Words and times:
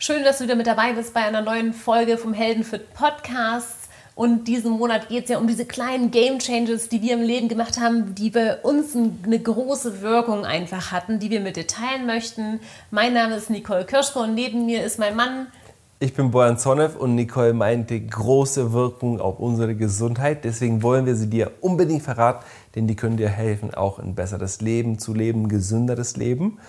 Schön, 0.00 0.22
dass 0.22 0.38
du 0.38 0.44
wieder 0.44 0.54
mit 0.54 0.68
dabei 0.68 0.92
bist 0.92 1.12
bei 1.12 1.22
einer 1.22 1.42
neuen 1.42 1.72
Folge 1.72 2.18
vom 2.18 2.32
Heldenfit 2.32 2.94
Podcast. 2.94 3.88
Und 4.14 4.44
diesen 4.44 4.70
Monat 4.70 5.08
geht 5.08 5.24
es 5.24 5.30
ja 5.30 5.38
um 5.38 5.48
diese 5.48 5.64
kleinen 5.64 6.12
Game 6.12 6.38
Changes, 6.38 6.88
die 6.88 7.02
wir 7.02 7.14
im 7.14 7.22
Leben 7.22 7.48
gemacht 7.48 7.80
haben, 7.80 8.14
die 8.14 8.30
bei 8.30 8.58
uns 8.58 8.94
eine 8.94 9.40
große 9.40 10.00
Wirkung 10.00 10.44
einfach 10.44 10.92
hatten, 10.92 11.18
die 11.18 11.30
wir 11.30 11.40
mit 11.40 11.56
dir 11.56 11.66
teilen 11.66 12.06
möchten. 12.06 12.60
Mein 12.92 13.12
Name 13.12 13.34
ist 13.34 13.50
Nicole 13.50 13.84
Kirschko 13.84 14.20
und 14.20 14.36
neben 14.36 14.66
mir 14.66 14.84
ist 14.84 15.00
mein 15.00 15.16
Mann. 15.16 15.48
Ich 15.98 16.14
bin 16.14 16.30
Bojan 16.30 16.58
Zonev 16.58 16.94
und 16.94 17.16
Nicole 17.16 17.52
meinte 17.52 18.00
große 18.00 18.72
Wirkung 18.72 19.20
auf 19.20 19.40
unsere 19.40 19.74
Gesundheit. 19.74 20.44
Deswegen 20.44 20.84
wollen 20.84 21.06
wir 21.06 21.16
sie 21.16 21.28
dir 21.28 21.50
unbedingt 21.60 22.04
verraten, 22.04 22.44
denn 22.76 22.86
die 22.86 22.94
können 22.94 23.16
dir 23.16 23.30
helfen, 23.30 23.74
auch 23.74 23.98
ein 23.98 24.14
besseres 24.14 24.60
Leben 24.60 25.00
zu 25.00 25.12
leben, 25.12 25.42
ein 25.42 25.48
gesünderes 25.48 26.16
Leben. 26.16 26.60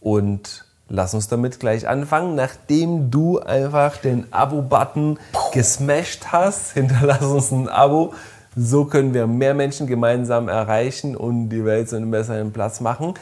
Und 0.00 0.63
Lass 0.88 1.14
uns 1.14 1.28
damit 1.28 1.60
gleich 1.60 1.88
anfangen. 1.88 2.34
Nachdem 2.34 3.10
du 3.10 3.40
einfach 3.40 3.96
den 3.96 4.32
Abo-Button 4.32 5.18
gesmashed 5.52 6.32
hast, 6.32 6.72
hinterlass 6.74 7.22
uns 7.22 7.50
ein 7.52 7.68
Abo. 7.68 8.14
So 8.56 8.84
können 8.84 9.14
wir 9.14 9.26
mehr 9.26 9.54
Menschen 9.54 9.86
gemeinsam 9.86 10.48
erreichen 10.48 11.16
und 11.16 11.48
die 11.48 11.64
Welt 11.64 11.88
zu 11.88 11.96
einem 11.96 12.10
besseren 12.10 12.52
Platz 12.52 12.80
machen. 12.80 13.14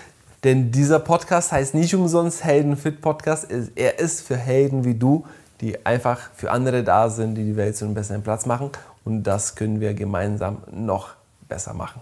Denn 0.44 0.72
dieser 0.72 0.98
Podcast 0.98 1.52
heißt 1.52 1.74
nicht 1.74 1.94
umsonst 1.94 2.42
Heldenfit 2.44 3.00
Podcast. 3.00 3.46
Er 3.76 3.98
ist 4.00 4.22
für 4.22 4.36
Helden 4.36 4.84
wie 4.84 4.94
du, 4.94 5.24
die 5.60 5.86
einfach 5.86 6.18
für 6.34 6.50
andere 6.50 6.82
da 6.82 7.08
sind, 7.08 7.36
die 7.36 7.44
die 7.44 7.56
Welt 7.56 7.76
zu 7.76 7.84
einem 7.84 7.94
besseren 7.94 8.22
Platz 8.22 8.44
machen. 8.44 8.70
Und 9.04 9.22
das 9.22 9.54
können 9.54 9.80
wir 9.80 9.94
gemeinsam 9.94 10.58
noch 10.70 11.10
besser 11.48 11.74
machen. 11.74 12.00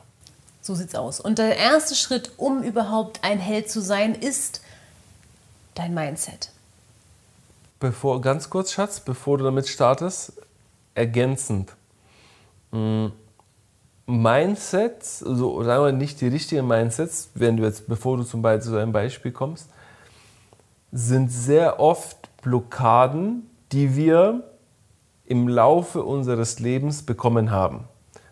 So 0.63 0.74
sieht's 0.74 0.95
aus. 0.95 1.21
Und 1.21 1.38
der 1.38 1.57
erste 1.57 1.95
Schritt, 1.95 2.33
um 2.38 2.63
überhaupt 2.63 3.21
ein 3.23 3.38
Held 3.38 3.71
zu 3.71 3.80
sein, 3.80 4.15
ist, 4.15 4.63
dein 5.80 5.95
Mindset? 5.95 6.51
Bevor, 7.79 8.21
ganz 8.21 8.51
kurz, 8.51 8.73
Schatz, 8.73 9.01
bevor 9.01 9.38
du 9.38 9.45
damit 9.45 9.66
startest, 9.66 10.34
ergänzend. 10.95 11.74
Mm, 12.71 13.07
Mindsets, 14.07 15.23
also 15.23 15.63
sagen 15.63 15.85
wir 15.85 15.93
nicht 15.93 16.21
die 16.21 16.29
richtigen 16.29 16.66
Mindsets, 16.66 17.30
wenn 17.35 17.57
du 17.57 17.63
jetzt, 17.63 17.88
bevor 17.88 18.18
du 18.18 18.24
zum 18.24 18.43
Beispiel 18.43 18.73
zu 18.73 18.77
einem 18.77 18.93
Beispiel 18.93 19.32
kommst, 19.32 19.71
sind 20.93 21.30
sehr 21.32 21.80
oft 21.80 22.29
Blockaden, 22.43 23.49
die 23.73 23.96
wir 23.96 24.43
im 25.24 25.49
Laufe 25.49 26.02
unseres 26.02 26.59
Lebens 26.59 27.02
bekommen 27.02 27.51
haben. 27.51 27.85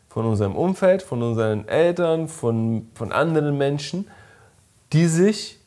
Von 0.09 0.27
unserem 0.27 0.57
Umfeld, 0.57 1.01
von 1.03 1.23
unseren 1.23 1.67
Eltern, 1.69 2.29
von, 2.29 2.91
von 2.95 3.13
anderen 3.13 3.57
Menschen, 3.57 4.11
die 4.93 5.07
sich 5.07 5.58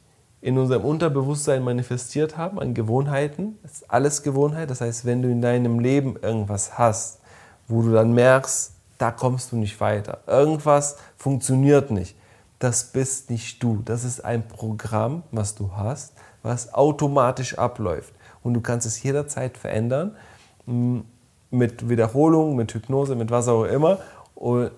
in 0.41 0.57
unserem 0.57 0.83
Unterbewusstsein 0.83 1.63
manifestiert 1.63 2.35
haben, 2.35 2.59
an 2.59 2.73
Gewohnheiten. 2.73 3.59
Das 3.61 3.73
ist 3.73 3.91
alles 3.91 4.23
Gewohnheit. 4.23 4.69
Das 4.71 4.81
heißt, 4.81 5.05
wenn 5.05 5.21
du 5.21 5.29
in 5.29 5.41
deinem 5.41 5.79
Leben 5.79 6.17
irgendwas 6.21 6.77
hast, 6.77 7.19
wo 7.67 7.83
du 7.83 7.93
dann 7.93 8.13
merkst, 8.13 8.73
da 8.97 9.11
kommst 9.11 9.51
du 9.51 9.55
nicht 9.55 9.79
weiter, 9.79 10.19
irgendwas 10.27 10.97
funktioniert 11.15 11.91
nicht, 11.91 12.15
das 12.59 12.91
bist 12.91 13.29
nicht 13.29 13.61
du. 13.63 13.81
Das 13.85 14.03
ist 14.03 14.23
ein 14.23 14.47
Programm, 14.47 15.23
was 15.31 15.55
du 15.55 15.71
hast, 15.75 16.13
was 16.43 16.73
automatisch 16.73 17.57
abläuft. 17.57 18.13
Und 18.43 18.55
du 18.55 18.61
kannst 18.61 18.87
es 18.87 19.01
jederzeit 19.01 19.57
verändern, 19.57 20.15
mit 20.65 21.89
Wiederholung, 21.89 22.55
mit 22.55 22.73
Hypnose, 22.73 23.15
mit 23.15 23.29
was 23.29 23.47
auch 23.47 23.65
immer. 23.65 23.99
Und 24.35 24.71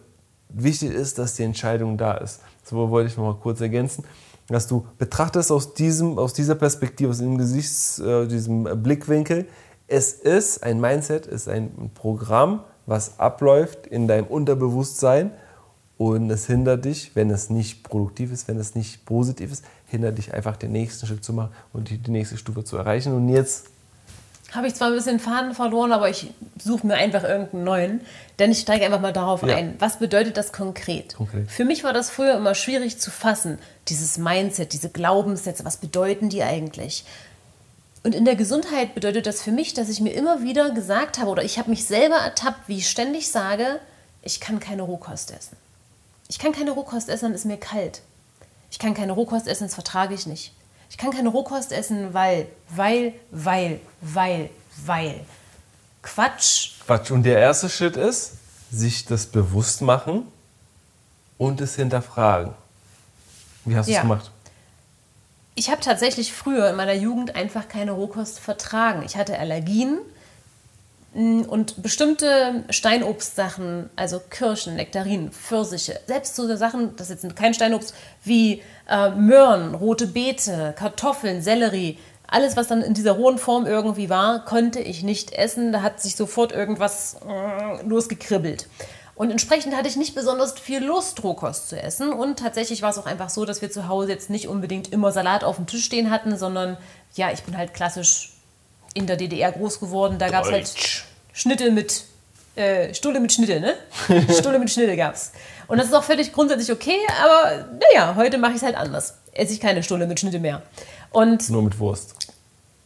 wichtig 0.50 0.92
ist, 0.92 1.20
dass 1.20 1.36
die 1.36 1.44
Entscheidung 1.44 1.98
da 1.98 2.14
ist. 2.16 2.42
So 2.64 2.90
wollte 2.90 3.10
ich 3.10 3.18
noch 3.18 3.26
mal 3.26 3.36
kurz 3.36 3.60
ergänzen 3.62 4.04
dass 4.54 4.68
du 4.68 4.86
betrachtest 4.98 5.52
aus, 5.52 5.74
diesem, 5.74 6.18
aus 6.18 6.34
dieser 6.34 6.56
Perspektive, 6.56 7.10
aus 7.10 7.18
diesem 7.18 7.38
Gesichts, 7.38 8.00
äh, 8.00 8.28
diesem 8.28 8.64
Blickwinkel, 8.82 9.48
es 9.88 10.14
ist 10.14 10.64
ein 10.64 10.80
Mindset, 10.80 11.28
ist 11.28 11.50
ein 11.50 11.92
Programm, 11.94 12.64
was 12.86 13.20
abläuft 13.20 13.88
in 13.88 14.08
deinem 14.08 14.28
Unterbewusstsein 14.28 15.32
und 15.98 16.30
es 16.32 16.48
hindert 16.48 16.86
dich, 16.86 17.16
wenn 17.16 17.30
es 17.30 17.50
nicht 17.50 17.84
produktiv 17.84 18.32
ist, 18.32 18.48
wenn 18.48 18.58
es 18.58 18.76
nicht 18.76 19.06
positiv 19.06 19.52
ist, 19.52 19.64
hindert 19.88 20.18
dich 20.18 20.34
einfach 20.34 20.58
den 20.58 20.72
nächsten 20.72 21.06
Schritt 21.06 21.24
zu 21.24 21.34
machen 21.34 21.52
und 21.72 21.90
die, 21.90 21.98
die 21.98 22.12
nächste 22.12 22.38
Stufe 22.38 22.64
zu 22.64 22.78
erreichen. 22.78 23.14
Und 23.14 23.30
jetzt 23.30 23.70
habe 24.54 24.68
ich 24.68 24.76
zwar 24.76 24.90
ein 24.90 24.94
bisschen 24.96 25.20
Faden 25.20 25.54
verloren, 25.54 25.92
aber 25.92 26.10
ich 26.10 26.32
suche 26.62 26.86
mir 26.86 26.96
einfach 26.96 27.24
irgendeinen 27.24 27.64
neuen, 27.64 28.02
denn 28.40 28.52
ich 28.52 28.60
steige 28.60 28.86
einfach 28.86 29.00
mal 29.02 29.14
darauf 29.14 29.42
ja. 29.44 29.56
ein. 29.56 29.76
Was 29.80 29.98
bedeutet 29.98 30.38
das 30.38 30.54
konkret? 30.54 31.16
konkret? 31.16 31.50
Für 31.50 31.66
mich 31.66 31.84
war 31.84 31.94
das 31.94 32.10
früher 32.10 32.36
immer 32.36 32.56
schwierig 32.56 33.00
zu 33.00 33.12
fassen, 33.12 33.58
dieses 33.88 34.18
Mindset, 34.18 34.74
diese 34.74 34.90
Glaubenssätze, 34.90 35.66
was 35.66 35.78
bedeuten 35.78 36.30
die 36.30 36.44
eigentlich? 36.44 37.06
Und 38.04 38.14
in 38.14 38.26
der 38.26 38.36
Gesundheit 38.36 38.96
bedeutet 38.96 39.26
das 39.26 39.42
für 39.42 39.52
mich, 39.52 39.74
dass 39.74 39.90
ich 39.90 40.02
mir 40.02 40.12
immer 40.12 40.44
wieder 40.44 40.72
gesagt 40.72 41.20
habe 41.20 41.32
oder 41.32 41.44
ich 41.44 41.58
habe 41.58 41.70
mich 41.70 41.86
selber 41.86 42.18
ertappt, 42.18 42.68
wie 42.68 42.78
ich 42.78 42.90
ständig 42.90 43.32
sage, 43.32 43.80
ich 44.22 44.40
kann 44.40 44.60
keine 44.60 44.84
Rohkost 44.84 45.32
essen. 45.32 45.58
Ich 46.28 46.38
kann 46.38 46.52
keine 46.52 46.72
Rohkost 46.72 47.10
essen, 47.10 47.26
dann 47.26 47.34
ist 47.34 47.46
mir 47.46 47.58
kalt. 47.58 48.02
Ich 48.72 48.80
kann 48.80 48.94
keine 48.94 49.14
Rohkost 49.14 49.48
essen, 49.48 49.66
das 49.66 49.76
vertrage 49.76 50.14
ich 50.14 50.26
nicht. 50.26 50.54
Ich 50.94 50.98
kann 50.98 51.10
keine 51.10 51.30
Rohkost 51.30 51.72
essen, 51.72 52.14
weil, 52.14 52.46
weil, 52.70 53.16
weil, 53.32 53.80
weil, 54.00 54.52
weil. 54.86 55.22
Quatsch. 56.04 56.74
Quatsch. 56.86 57.10
Und 57.10 57.24
der 57.24 57.40
erste 57.40 57.68
Schritt 57.68 57.98
ist, 57.98 58.34
sich 58.72 59.04
das 59.06 59.26
bewusst 59.26 59.82
machen 59.82 60.28
und 61.40 61.62
es 61.62 61.76
hinterfragen. 61.76 62.54
Wie 63.66 63.76
hast 63.76 63.90
du 63.90 63.94
es 63.94 64.02
gemacht? 64.02 64.30
Ich 65.56 65.72
habe 65.72 65.82
tatsächlich 65.82 66.32
früher 66.32 66.70
in 66.70 66.76
meiner 66.76 66.94
Jugend 66.94 67.36
einfach 67.36 67.68
keine 67.68 67.94
Rohkost 67.94 68.40
vertragen. 68.40 69.02
Ich 69.04 69.18
hatte 69.18 69.40
Allergien 69.40 69.98
und 71.14 71.84
bestimmte 71.84 72.64
Steinobstsachen, 72.70 73.90
also 73.96 74.20
Kirschen, 74.30 74.76
Nektarinen, 74.76 75.32
Pfirsiche, 75.32 76.00
selbst 76.08 76.36
so 76.36 76.56
Sachen, 76.56 76.96
das 76.96 77.10
ist 77.10 77.24
jetzt 77.24 77.36
kein 77.36 77.54
Steinobst, 77.54 77.94
wie 78.24 78.64
äh, 78.90 79.12
Möhren, 79.12 79.76
rote 79.76 80.08
Beete, 80.08 80.74
Kartoffeln, 80.76 81.42
Sellerie, 81.42 82.00
alles, 82.34 82.58
was 82.58 82.68
dann 82.68 82.82
in 82.82 82.96
dieser 82.96 83.12
rohen 83.12 83.38
Form 83.38 83.68
irgendwie 83.68 84.10
war, 84.10 84.44
konnte 84.44 84.80
ich 84.80 85.04
nicht 85.04 85.34
essen. 85.34 85.72
Da 85.72 85.84
hat 85.84 86.02
sich 86.02 86.16
sofort 86.16 86.52
irgendwas 86.52 87.18
äh, 87.28 87.86
losgekribbelt. 87.86 88.68
Und 89.16 89.30
entsprechend 89.30 89.76
hatte 89.76 89.88
ich 89.88 89.96
nicht 89.96 90.16
besonders 90.16 90.54
viel 90.60 90.84
Lust, 90.84 91.24
Rohkost 91.24 91.70
zu 91.70 91.80
essen. 91.80 92.12
Und 92.12 92.40
tatsächlich 92.40 92.82
war 92.82 92.90
es 92.90 92.98
auch 92.98 93.06
einfach 93.06 93.30
so, 93.30 93.46
dass 93.46 93.62
wir 93.62 93.70
zu 93.70 93.88
Hause 93.88 94.10
jetzt 94.10 94.32
nicht 94.32 94.48
unbedingt 94.48 94.92
immer 94.92 95.12
Salat 95.12 95.44
auf 95.44 95.58
dem 95.58 95.68
Tisch 95.68 95.86
stehen 95.86 96.10
hatten, 96.10 96.36
sondern 96.36 96.78
ja, 97.14 97.32
ich 97.32 97.44
bin 97.44 97.56
halt 97.56 97.76
klassisch 97.76 98.33
in 98.94 99.08
der 99.08 99.18
DDR 99.18 99.52
groß 99.52 99.80
geworden. 99.80 100.18
Da 100.20 100.30
gab 100.30 100.46
es 100.46 100.52
halt 100.52 100.72
Schnitte 101.34 101.72
mit, 101.72 102.04
äh, 102.56 102.94
Stulle 102.94 103.20
mit 103.20 103.34
Schnitte, 103.34 103.60
ne? 103.60 103.76
Stulle 104.38 104.60
mit 104.60 104.70
Schnitte 104.70 104.96
gab 104.96 105.16
es. 105.16 105.32
Und 105.68 105.78
das 105.78 105.88
ist 105.88 105.94
auch 105.94 106.04
völlig 106.04 106.32
grundsätzlich 106.34 106.72
okay, 106.72 106.98
aber 107.24 107.66
naja, 107.80 108.16
heute 108.16 108.38
mache 108.38 108.52
ich 108.52 108.58
es 108.58 108.64
halt 108.64 108.76
anders. 108.76 109.16
Esse 109.32 109.54
ich 109.54 109.60
keine 109.60 109.84
Stulle 109.84 110.06
mit 110.08 110.20
Schnitte 110.20 110.40
mehr. 110.40 110.62
Und 111.12 111.50
Nur 111.50 111.64
mit 111.64 111.80
Wurst. 111.80 112.16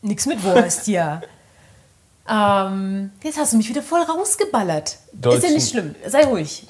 Nix 0.01 0.25
mit 0.25 0.43
Wurst, 0.43 0.87
ja. 0.87 1.21
Ähm, 2.29 3.11
jetzt 3.23 3.37
hast 3.37 3.53
du 3.53 3.57
mich 3.57 3.69
wieder 3.69 3.81
voll 3.81 4.01
rausgeballert. 4.01 4.97
Deutschen. 5.13 5.37
Ist 5.37 5.43
ja 5.45 5.51
nicht 5.51 5.69
schlimm. 5.69 5.95
Sei 6.05 6.25
ruhig. 6.25 6.67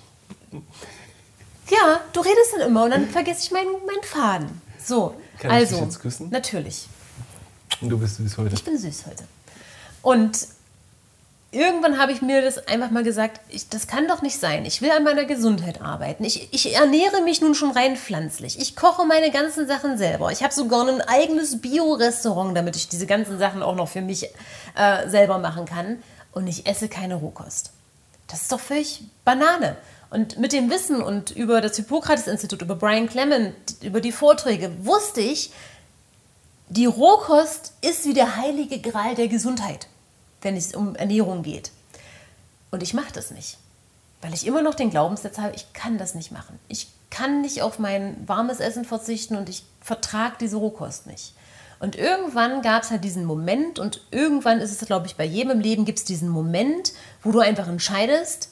Ja, 1.70 2.02
du 2.14 2.20
redest 2.20 2.54
dann 2.56 2.68
immer 2.68 2.84
und 2.86 2.92
dann 2.92 3.10
vergesse 3.10 3.42
ich 3.44 3.52
meinen, 3.52 3.72
meinen 3.86 4.04
Faden. 4.04 4.62
So, 4.84 5.16
Kann 5.40 5.52
also. 5.52 5.76
Ich 5.76 5.82
dich 5.82 5.82
jetzt 5.82 6.00
küssen? 6.00 6.30
Natürlich. 6.30 6.88
Und 7.82 7.90
du 7.90 7.98
bist 7.98 8.18
süß 8.18 8.38
heute. 8.38 8.56
Ich 8.56 8.64
bin 8.64 8.78
süß 8.78 9.06
heute. 9.08 9.24
Und 10.02 10.48
irgendwann 11.52 11.98
habe 11.98 12.12
ich 12.12 12.22
mir 12.22 12.42
das 12.42 12.68
einfach 12.68 12.92
mal 12.92 13.04
gesagt, 13.04 13.42
ich, 13.50 13.70
das 13.70 13.88
kann 13.88 14.08
doch 14.08 14.22
nicht 14.22 14.40
sein. 14.40 14.66
Ich 14.66 14.82
will 14.82 14.92
an 14.92 15.04
meiner 15.04 15.26
Gesundheit 15.26 15.82
arbeiten. 15.82 16.24
Ich, 16.24 16.54
ich 16.54 16.76
ernähre 16.76 17.22
mich 17.24 17.42
nun 17.42 17.56
schon 17.56 17.72
rein 17.72 17.96
pflanzlich. 17.96 18.60
Ich 18.60 18.76
koche 18.76 19.06
meine 19.06 19.32
ganzen 19.32 19.68
Sachen 19.68 19.98
selber. 19.98 20.32
Ich 20.32 20.44
habe 20.44 20.54
sogar 20.54 20.88
ein 20.88 21.02
eigenes 21.02 21.62
Bio-Restaurant, 21.62 22.56
damit 22.56 22.76
ich 22.76 22.90
diese 22.90 23.08
ganzen 23.08 23.38
Sachen 23.38 23.62
auch 23.62 23.76
noch 23.76 23.90
für 23.90 24.02
mich 24.02 24.30
äh, 24.76 25.08
selber 25.08 25.38
machen 25.38 25.66
kann. 25.66 26.02
Und 26.32 26.48
ich 26.48 26.68
esse 26.68 26.90
keine 26.90 27.16
Rohkost. 27.16 27.72
Das 28.28 28.42
ist 28.42 28.52
doch 28.52 28.60
völlig 28.60 29.04
Banane. 29.24 29.78
Und 30.10 30.38
mit 30.38 30.54
dem 30.54 30.70
Wissen 30.70 31.02
und 31.02 31.32
über 31.32 31.60
das 31.60 31.76
Hippokrates-Institut, 31.76 32.62
über 32.62 32.76
Brian 32.76 33.10
Clement, 33.10 33.54
über 33.82 34.00
die 34.00 34.12
Vorträge, 34.12 34.72
wusste 34.86 35.22
ich, 35.22 35.52
die 36.70 36.86
Rohkost 36.86 37.74
ist 37.82 38.06
wie 38.06 38.14
der 38.14 38.36
heilige 38.36 38.80
Gral 38.80 39.16
der 39.16 39.28
Gesundheit 39.28 39.88
wenn 40.42 40.56
es 40.56 40.74
um 40.74 40.96
Ernährung 40.96 41.44
geht. 41.44 41.72
Und 42.72 42.84
ich 42.84 42.94
mache 42.94 43.14
das 43.14 43.32
nicht, 43.32 43.58
weil 44.22 44.34
ich 44.34 44.46
immer 44.46 44.62
noch 44.62 44.76
den 44.76 44.90
Glaubenssatz 44.90 45.38
habe, 45.38 45.56
ich 45.56 45.74
kann 45.74 45.98
das 45.98 46.16
nicht 46.16 46.32
machen. 46.32 46.60
Ich 46.68 46.88
kann 47.10 47.42
nicht 47.42 47.62
auf 47.62 47.80
mein 47.80 48.28
warmes 48.28 48.60
Essen 48.60 48.86
verzichten 48.86 49.36
und 49.36 49.50
ich 49.50 49.64
vertrage 49.82 50.36
diese 50.40 50.58
Rohkost 50.58 51.08
nicht. 51.08 51.34
Und 51.80 51.96
irgendwann 51.96 52.62
gab 52.62 52.84
es 52.84 52.92
halt 52.92 53.04
diesen 53.04 53.26
Moment 53.26 53.78
und 53.78 54.02
irgendwann 54.10 54.60
ist 54.60 54.72
es, 54.72 54.88
glaube 54.88 55.06
ich, 55.06 55.16
bei 55.16 55.26
jedem 55.26 55.52
im 55.52 55.60
Leben 55.60 55.86
gibt 55.86 56.00
es 56.00 56.06
diesen 56.06 56.30
Moment, 56.30 56.94
wo 57.22 57.32
du 57.32 57.40
einfach 57.40 57.68
entscheidest, 57.68 58.50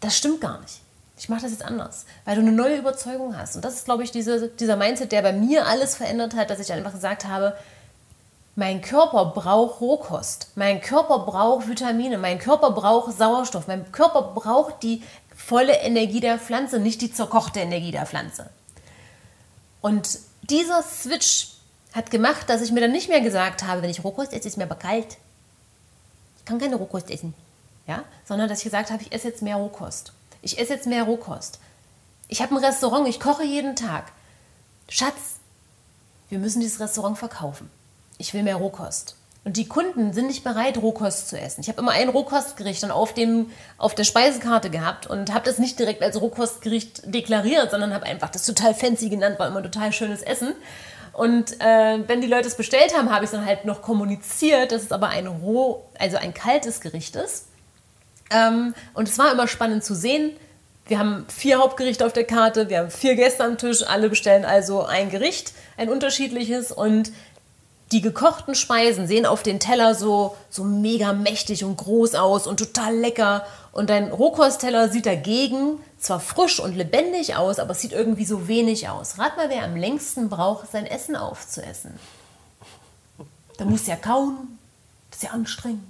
das 0.00 0.16
stimmt 0.16 0.40
gar 0.40 0.60
nicht. 0.60 0.80
Ich 1.20 1.28
mache 1.28 1.42
das 1.42 1.50
jetzt 1.50 1.66
anders, 1.66 2.06
weil 2.24 2.36
du 2.36 2.40
eine 2.40 2.50
neue 2.50 2.78
Überzeugung 2.78 3.36
hast. 3.36 3.54
Und 3.54 3.62
das 3.62 3.74
ist, 3.74 3.84
glaube 3.84 4.02
ich, 4.02 4.10
diese, 4.10 4.48
dieser 4.48 4.76
Mindset, 4.76 5.12
der 5.12 5.20
bei 5.20 5.34
mir 5.34 5.66
alles 5.66 5.94
verändert 5.94 6.34
hat, 6.34 6.48
dass 6.48 6.60
ich 6.60 6.72
einfach 6.72 6.94
gesagt 6.94 7.26
habe, 7.26 7.54
Mein 8.56 8.80
Körper 8.80 9.26
braucht 9.26 9.82
Rohkost. 9.82 10.48
Mein 10.54 10.80
Körper 10.80 11.18
braucht 11.18 11.68
Vitamine. 11.68 12.16
Mein 12.16 12.38
Körper 12.38 12.70
braucht 12.70 13.18
Sauerstoff. 13.18 13.66
Mein 13.66 13.92
Körper 13.92 14.32
braucht 14.34 14.82
die 14.82 15.02
volle 15.36 15.74
Energie 15.74 16.20
der 16.20 16.38
Pflanze, 16.38 16.80
nicht 16.80 17.02
die 17.02 17.12
zerkochte 17.12 17.60
Energie 17.60 17.92
der 17.92 18.06
Pflanze. 18.06 18.48
Und 19.82 20.20
dieser 20.42 20.82
Switch 20.82 21.48
hat 21.92 22.10
gemacht, 22.10 22.48
dass 22.48 22.62
ich 22.62 22.72
mir 22.72 22.80
dann 22.80 22.92
nicht 22.92 23.10
mehr 23.10 23.20
gesagt 23.20 23.62
habe, 23.64 23.82
wenn 23.82 23.90
ich 23.90 24.02
Rohkost 24.04 24.32
esse, 24.32 24.48
ist 24.48 24.56
mir 24.56 24.64
aber 24.64 24.76
kalt. 24.76 25.18
Ich 26.38 26.46
kann 26.46 26.58
keine 26.58 26.76
Rohkost 26.76 27.10
essen. 27.10 27.34
Ja? 27.86 28.04
Sondern 28.24 28.48
dass 28.48 28.58
ich 28.60 28.64
gesagt 28.64 28.90
habe, 28.90 29.02
ich 29.02 29.12
esse 29.12 29.28
jetzt 29.28 29.42
mehr 29.42 29.56
Rohkost. 29.56 30.14
Ich 30.42 30.58
esse 30.58 30.74
jetzt 30.74 30.86
mehr 30.86 31.04
Rohkost. 31.04 31.58
Ich 32.28 32.40
habe 32.42 32.54
ein 32.54 32.64
Restaurant, 32.64 33.08
ich 33.08 33.20
koche 33.20 33.44
jeden 33.44 33.76
Tag. 33.76 34.12
Schatz, 34.88 35.40
wir 36.28 36.38
müssen 36.38 36.60
dieses 36.60 36.80
Restaurant 36.80 37.18
verkaufen. 37.18 37.70
Ich 38.18 38.34
will 38.34 38.42
mehr 38.42 38.56
Rohkost. 38.56 39.16
Und 39.44 39.56
die 39.56 39.66
Kunden 39.66 40.12
sind 40.12 40.26
nicht 40.26 40.44
bereit, 40.44 40.78
Rohkost 40.78 41.28
zu 41.28 41.40
essen. 41.40 41.62
Ich 41.62 41.68
habe 41.68 41.80
immer 41.80 41.92
ein 41.92 42.10
Rohkostgericht 42.10 42.82
dann 42.82 42.90
auf, 42.90 43.14
dem, 43.14 43.50
auf 43.78 43.94
der 43.94 44.04
Speisekarte 44.04 44.68
gehabt 44.68 45.06
und 45.06 45.32
habe 45.32 45.46
das 45.46 45.58
nicht 45.58 45.78
direkt 45.78 46.02
als 46.02 46.20
Rohkostgericht 46.20 47.14
deklariert, 47.14 47.70
sondern 47.70 47.94
habe 47.94 48.04
einfach 48.04 48.28
das 48.28 48.44
total 48.44 48.74
fancy 48.74 49.08
genannt, 49.08 49.38
war 49.38 49.48
immer 49.48 49.62
total 49.62 49.92
schönes 49.92 50.22
Essen. 50.22 50.52
Und 51.14 51.58
äh, 51.60 52.06
wenn 52.06 52.20
die 52.20 52.26
Leute 52.26 52.48
es 52.48 52.56
bestellt 52.56 52.96
haben, 52.96 53.10
habe 53.10 53.24
ich 53.24 53.30
dann 53.30 53.46
halt 53.46 53.64
noch 53.64 53.80
kommuniziert, 53.82 54.72
dass 54.72 54.82
es 54.82 54.92
aber 54.92 55.08
ein 55.08 55.26
roh, 55.26 55.84
also 55.98 56.18
ein 56.18 56.34
kaltes 56.34 56.80
Gericht 56.80 57.16
ist. 57.16 57.46
Ähm, 58.30 58.74
und 58.94 59.08
es 59.08 59.18
war 59.18 59.32
immer 59.32 59.48
spannend 59.48 59.84
zu 59.84 59.94
sehen. 59.94 60.32
Wir 60.86 60.98
haben 60.98 61.26
vier 61.28 61.58
Hauptgerichte 61.58 62.04
auf 62.04 62.12
der 62.12 62.24
Karte, 62.24 62.68
wir 62.68 62.78
haben 62.78 62.90
vier 62.90 63.14
Gäste 63.14 63.44
am 63.44 63.58
Tisch, 63.58 63.82
alle 63.86 64.08
bestellen 64.08 64.44
also 64.44 64.84
ein 64.84 65.10
Gericht, 65.10 65.52
ein 65.76 65.88
unterschiedliches 65.88 66.72
und 66.72 67.12
die 67.92 68.00
gekochten 68.00 68.54
Speisen 68.54 69.08
sehen 69.08 69.26
auf 69.26 69.42
den 69.42 69.58
Teller 69.58 69.94
so, 69.94 70.36
so 70.48 70.62
mega 70.62 71.12
mächtig 71.12 71.64
und 71.64 71.76
groß 71.76 72.14
aus 72.14 72.46
und 72.46 72.58
total 72.58 72.94
lecker. 72.96 73.44
Und 73.72 73.90
dein 73.90 74.12
Rohkostteller 74.12 74.88
sieht 74.88 75.06
dagegen 75.06 75.78
zwar 75.98 76.20
frisch 76.20 76.60
und 76.60 76.76
lebendig 76.76 77.34
aus, 77.36 77.58
aber 77.58 77.72
es 77.72 77.80
sieht 77.80 77.92
irgendwie 77.92 78.24
so 78.24 78.46
wenig 78.46 78.88
aus. 78.88 79.18
Rat 79.18 79.36
mal, 79.36 79.50
wer 79.50 79.64
am 79.64 79.76
längsten 79.76 80.28
braucht, 80.28 80.70
sein 80.70 80.86
Essen 80.86 81.16
aufzuessen. 81.16 81.98
Da 83.58 83.64
muss 83.64 83.86
ja 83.86 83.96
kauen. 83.96 84.58
Das 85.10 85.18
ist 85.18 85.24
ja 85.24 85.30
anstrengend. 85.30 85.89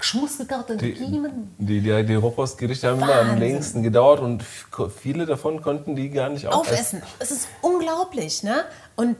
Schmutzgegartelte 0.00 0.84
die. 0.84 1.22
Die, 1.58 1.80
die, 1.80 2.04
die 2.04 2.14
Rohkostgerichte 2.14 2.88
haben 2.88 3.00
Wahnsinn. 3.00 3.18
immer 3.18 3.32
am 3.32 3.38
längsten 3.38 3.82
gedauert 3.82 4.20
und 4.20 4.42
viele 4.42 5.26
davon 5.26 5.62
konnten 5.62 5.96
die 5.96 6.10
gar 6.10 6.28
nicht 6.28 6.46
aufessen. 6.46 6.98
aufessen. 6.98 7.02
Es 7.18 7.30
ist 7.30 7.48
unglaublich, 7.62 8.42
ne? 8.42 8.64
Und 8.96 9.16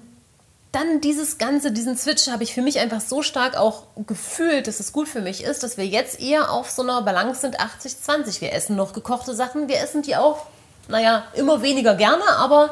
dann 0.73 1.01
dieses 1.01 1.39
Ganze, 1.39 1.73
diesen 1.73 1.97
Switch 1.97 2.29
habe 2.29 2.43
ich 2.43 2.53
für 2.53 2.61
mich 2.61 2.79
einfach 2.79 3.01
so 3.01 3.23
stark 3.23 3.57
auch 3.57 3.85
gefühlt, 4.07 4.67
dass 4.67 4.81
es 4.81 4.93
gut 4.93 5.09
für 5.09 5.23
mich 5.23 5.43
ist, 5.43 5.63
dass 5.63 5.79
wir 5.79 5.87
jetzt 5.87 6.21
eher 6.21 6.53
auf 6.53 6.71
so 6.71 6.83
einer 6.83 7.01
Balance 7.03 7.41
sind 7.41 7.59
80-20. 7.59 8.43
Wir 8.43 8.53
essen 8.53 8.77
noch 8.77 8.93
gekochte 8.93 9.35
Sachen, 9.35 9.69
wir 9.69 9.79
essen 9.81 10.03
die 10.03 10.17
auch, 10.17 10.47
naja, 10.89 11.25
immer 11.35 11.63
weniger 11.63 11.95
gerne, 11.95 12.25
aber 12.37 12.71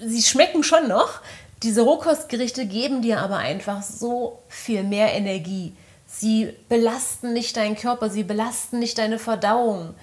äh, 0.00 0.08
sie 0.08 0.22
schmecken 0.22 0.62
schon 0.62 0.88
noch. 0.88 1.20
Diese 1.62 1.80
Rohkostgerichte 1.80 2.66
geben 2.66 3.00
dir 3.00 3.20
aber 3.20 3.38
einfach 3.38 3.82
so 3.82 4.40
viel 4.48 4.82
mehr 4.82 5.14
Energie. 5.14 5.74
Sie 6.16 6.54
belasten 6.68 7.32
nicht 7.32 7.56
deinen 7.56 7.76
Körper, 7.76 8.08
sie 8.08 8.22
belasten 8.22 8.78
nicht 8.78 8.98
deine 8.98 9.18
Verdauung. 9.18 9.94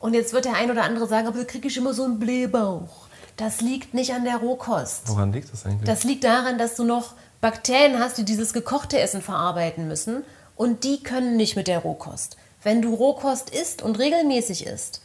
Und 0.00 0.14
jetzt 0.14 0.32
wird 0.32 0.44
der 0.44 0.54
ein 0.54 0.70
oder 0.70 0.84
andere 0.84 1.06
sagen, 1.06 1.26
aber 1.26 1.44
kriege 1.44 1.68
ich 1.68 1.76
immer 1.76 1.92
so 1.92 2.04
einen 2.04 2.18
Blähbauch. 2.18 3.08
Das 3.36 3.60
liegt 3.60 3.94
nicht 3.94 4.14
an 4.14 4.24
der 4.24 4.38
Rohkost. 4.38 5.02
Woran 5.06 5.32
liegt 5.32 5.52
das 5.52 5.66
eigentlich? 5.66 5.84
Das 5.84 6.04
liegt 6.04 6.24
daran, 6.24 6.58
dass 6.58 6.74
du 6.74 6.84
noch 6.84 7.14
Bakterien 7.40 8.00
hast, 8.00 8.18
die 8.18 8.24
dieses 8.24 8.52
gekochte 8.52 8.98
Essen 8.98 9.22
verarbeiten 9.22 9.86
müssen 9.86 10.24
und 10.56 10.84
die 10.84 11.02
können 11.02 11.36
nicht 11.36 11.54
mit 11.54 11.68
der 11.68 11.78
Rohkost. 11.80 12.36
Wenn 12.62 12.82
du 12.82 12.94
Rohkost 12.94 13.50
isst 13.50 13.82
und 13.82 13.98
regelmäßig 13.98 14.66
isst, 14.66 15.02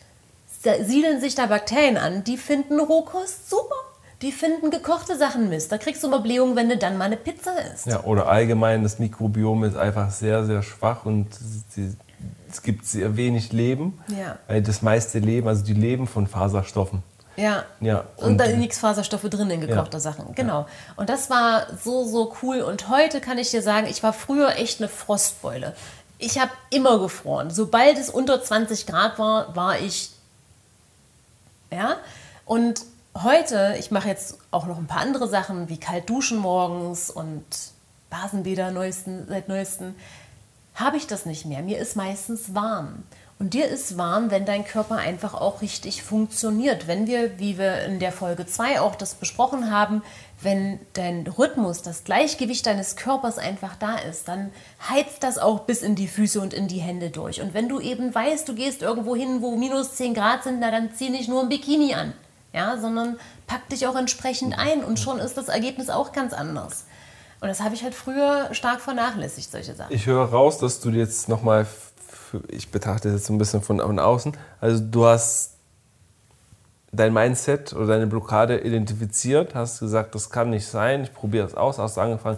siedeln 0.84 1.22
sich 1.22 1.36
da 1.36 1.46
Bakterien 1.46 1.98
an, 1.98 2.24
die 2.24 2.38
finden 2.38 2.80
Rohkost 2.80 3.50
super. 3.50 3.76
Die 4.24 4.32
finden 4.32 4.72
gekochte 4.72 5.18
Sachen 5.18 5.50
Mist. 5.50 5.70
Da 5.70 5.78
kriegst 5.78 6.02
du 6.02 6.08
mal 6.08 6.20
Blähungen, 6.20 6.56
wenn 6.56 6.70
du 6.70 6.78
dann 6.78 6.98
mal 6.98 7.06
eine 7.06 7.18
Pizza 7.18 7.52
isst. 7.74 7.88
Ja, 7.88 8.06
oder 8.06 8.28
allgemein 8.28 8.82
das 8.82 8.98
Mikrobiom 8.98 9.66
ist 9.66 9.76
einfach 9.76 10.12
sehr, 10.12 10.46
sehr 10.46 10.64
schwach 10.64 11.04
und 11.04 11.28
es 12.50 12.62
gibt 12.62 12.86
sehr 12.86 13.18
wenig 13.18 13.52
Leben. 13.52 14.00
Ja. 14.08 14.38
Weil 14.48 14.62
das 14.62 14.82
meiste 14.82 15.20
Leben, 15.20 15.50
also 15.50 15.66
die 15.66 15.74
leben 15.74 16.08
von 16.08 16.26
Faserstoffen. 16.28 17.04
Ja. 17.36 17.66
ja. 17.82 18.06
Und, 18.16 18.26
und 18.26 18.38
da 18.38 18.46
sind 18.46 18.60
nichts 18.60 18.80
Faserstoffe 18.80 19.24
drin 19.24 19.50
in 19.50 19.60
gekochter 19.60 19.98
ja. 19.98 20.00
Sachen. 20.00 20.34
Genau. 20.36 20.62
Ja. 20.62 20.68
Und 20.96 21.10
das 21.10 21.30
war 21.30 21.68
so, 21.84 22.06
so 22.06 22.34
cool. 22.42 22.62
Und 22.62 22.88
heute 22.88 23.20
kann 23.20 23.38
ich 23.38 23.52
dir 23.52 23.62
sagen, 23.62 23.88
ich 23.88 24.04
war 24.04 24.14
früher 24.14 24.56
echt 24.56 24.80
eine 24.80 24.88
Frostbeule. 24.88 25.76
Ich 26.18 26.40
habe 26.40 26.52
immer 26.70 26.98
gefroren. 26.98 27.50
Sobald 27.50 27.98
es 27.98 28.10
unter 28.10 28.42
20 28.42 28.88
Grad 28.88 29.20
war, 29.20 29.54
war 29.54 29.80
ich. 29.80 30.12
Ja. 31.72 31.98
Und 32.46 32.86
heute, 33.16 33.76
ich 33.80 33.92
mache 33.92 34.08
jetzt 34.08 34.38
auch 34.52 34.66
noch 34.66 34.78
ein 34.78 34.88
paar 34.88 35.02
andere 35.02 35.28
Sachen, 35.28 35.70
wie 35.70 35.80
kalt 35.80 36.10
duschen 36.10 36.38
morgens 36.38 37.10
und 37.10 37.46
Basenbäder 38.10 38.72
neuesten, 38.72 39.26
seit 39.28 39.48
neuestem, 39.48 39.96
habe 40.76 40.98
ich 40.98 41.08
das 41.08 41.26
nicht 41.26 41.46
mehr. 41.46 41.62
Mir 41.62 41.78
ist 41.80 41.96
meistens 41.96 42.56
warm. 42.56 43.04
Und 43.40 43.54
dir 43.54 43.68
ist 43.68 43.98
warm, 43.98 44.32
wenn 44.32 44.46
dein 44.46 44.64
Körper 44.64 44.96
einfach 44.96 45.34
auch 45.34 45.62
richtig 45.62 46.04
funktioniert. 46.04 46.88
Wenn 46.88 47.08
wir, 47.08 47.40
wie 47.40 47.58
wir 47.58 47.84
in 47.84 48.00
der 48.00 48.12
Folge 48.12 48.46
2 48.46 48.80
auch 48.80 48.96
das 48.96 49.16
besprochen 49.16 49.70
haben, 49.70 50.02
wenn 50.42 50.80
dein 50.94 51.28
Rhythmus, 51.28 51.82
das 51.82 52.04
Gleichgewicht 52.04 52.66
deines 52.66 52.96
Körpers 52.96 53.38
einfach 53.38 53.76
da 53.76 53.98
ist, 53.98 54.28
dann 54.28 54.52
heizt 54.90 55.24
das 55.24 55.40
auch 55.40 55.62
bis 55.62 55.82
in 55.82 55.96
die 55.96 56.08
Füße 56.08 56.40
und 56.40 56.54
in 56.54 56.68
die 56.68 56.80
Hände 56.80 57.10
durch. 57.10 57.42
Und 57.42 57.54
wenn 57.54 57.68
du 57.68 57.80
eben 57.80 58.14
weißt, 58.14 58.48
du 58.48 58.56
gehst 58.56 58.82
irgendwo 58.82 59.16
hin, 59.16 59.42
wo 59.42 59.56
minus 59.56 59.96
10 59.96 60.14
Grad 60.14 60.44
sind, 60.44 60.60
na 60.60 60.72
dann 60.72 60.94
zieh 60.94 61.10
nicht 61.10 61.28
nur 61.28 61.42
ein 61.42 61.50
Bikini 61.50 61.96
an, 61.96 62.14
ja, 62.54 62.78
sondern 62.78 63.18
pack 63.48 63.68
dich 63.70 63.88
auch 63.88 63.96
entsprechend 63.96 64.58
ein 64.58 64.84
und 64.84 65.00
schon 65.00 65.20
ist 65.20 65.38
das 65.38 65.50
Ergebnis 65.50 65.90
auch 65.90 66.12
ganz 66.12 66.34
anders. 66.34 66.86
Und 67.42 67.50
das 67.50 67.62
habe 67.62 67.76
ich 67.76 67.84
halt 67.84 67.94
früher 67.94 68.54
stark 68.54 68.80
vernachlässigt, 68.80 69.52
solche 69.52 69.76
Sachen. 69.76 69.94
Ich 69.94 70.06
höre 70.06 70.24
raus, 70.24 70.60
dass 70.60 70.80
du 70.80 70.90
jetzt 70.92 71.28
nochmal 71.28 71.68
ich 72.50 72.72
betrachte 72.72 73.10
das 73.10 73.20
jetzt 73.20 73.26
so 73.28 73.34
ein 73.34 73.38
bisschen 73.38 73.62
von, 73.62 73.80
außen. 74.00 74.36
Also 74.60 74.84
du 74.84 75.06
hast 75.06 75.54
dein 76.92 77.14
Mindset 77.14 77.74
oder 77.74 77.88
deine 77.88 78.08
Blockade 78.08 78.60
identifiziert, 78.60 79.56
hast 79.56 79.80
gesagt, 79.80 80.14
das 80.16 80.30
kann 80.30 80.50
nicht 80.50 80.68
sein, 80.68 81.04
ich 81.04 81.14
probiere 81.14 81.46
das 81.46 81.56
aus, 81.56 81.80
hast 81.80 81.98
angefangen 81.98 82.38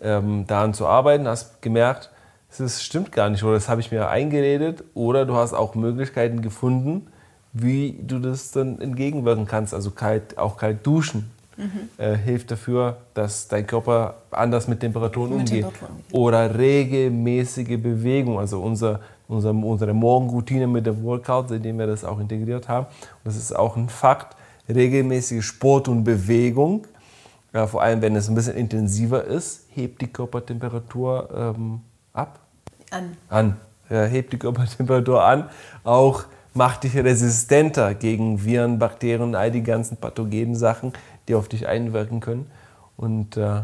ähm, 0.00 0.46
daran 0.46 0.74
zu 0.74 0.86
arbeiten, 0.86 1.28
hast 1.28 1.62
gemerkt, 1.62 2.10
es 2.50 2.82
stimmt 2.82 3.12
gar 3.12 3.30
nicht 3.30 3.42
oder 3.44 3.54
das 3.54 3.68
habe 3.68 3.80
ich 3.80 3.90
mir 3.90 4.08
eingeredet 4.08 4.84
oder 4.94 5.24
du 5.24 5.36
hast 5.36 5.54
auch 5.54 5.74
Möglichkeiten 5.74 6.42
gefunden, 6.42 7.06
wie 7.52 7.98
du 8.00 8.18
das 8.18 8.50
dann 8.50 8.80
entgegenwirken 8.80 9.46
kannst, 9.46 9.74
also 9.74 9.90
kalt, 9.90 10.38
auch 10.38 10.56
kalt 10.56 10.86
duschen. 10.86 11.30
Mhm. 11.56 11.90
Äh, 11.98 12.16
hilft 12.16 12.50
dafür, 12.50 12.96
dass 13.12 13.46
dein 13.46 13.66
Körper 13.66 14.14
anders 14.30 14.68
mit 14.68 14.80
Temperaturen 14.80 15.30
mit 15.30 15.38
umgeht. 15.40 15.64
Temperaturen. 15.64 16.00
Oder 16.10 16.58
regelmäßige 16.58 17.78
Bewegung. 17.78 18.38
Also 18.38 18.60
unser 18.60 19.00
unser, 19.32 19.50
unsere 19.50 19.94
Morgenroutine 19.94 20.66
mit 20.66 20.86
dem 20.86 21.02
Workout, 21.02 21.48
seitdem 21.48 21.78
wir 21.78 21.86
das 21.86 22.04
auch 22.04 22.20
integriert 22.20 22.68
haben. 22.68 22.86
Und 22.86 23.24
das 23.24 23.36
ist 23.36 23.54
auch 23.56 23.76
ein 23.76 23.88
Fakt. 23.88 24.36
Regelmäßige 24.68 25.44
Sport 25.44 25.88
und 25.88 26.04
Bewegung, 26.04 26.86
ja, 27.52 27.66
vor 27.66 27.82
allem 27.82 28.00
wenn 28.00 28.14
es 28.14 28.28
ein 28.28 28.34
bisschen 28.34 28.56
intensiver 28.56 29.24
ist, 29.24 29.66
hebt 29.70 30.00
die 30.00 30.06
Körpertemperatur 30.06 31.54
ähm, 31.56 31.80
ab. 32.12 32.38
An. 32.90 33.16
An. 33.28 33.56
Ja, 33.90 34.04
hebt 34.04 34.32
die 34.32 34.38
Körpertemperatur 34.38 35.22
an. 35.22 35.50
Auch 35.82 36.24
macht 36.54 36.84
dich 36.84 36.96
resistenter 36.96 37.94
gegen 37.94 38.44
Viren, 38.44 38.78
Bakterien, 38.78 39.34
all 39.34 39.50
die 39.50 39.62
ganzen 39.62 39.96
pathogenen 39.96 40.56
Sachen, 40.56 40.92
die 41.28 41.34
auf 41.34 41.48
dich 41.48 41.66
einwirken 41.66 42.20
können. 42.20 42.50
Und 42.96 43.36
äh, 43.36 43.62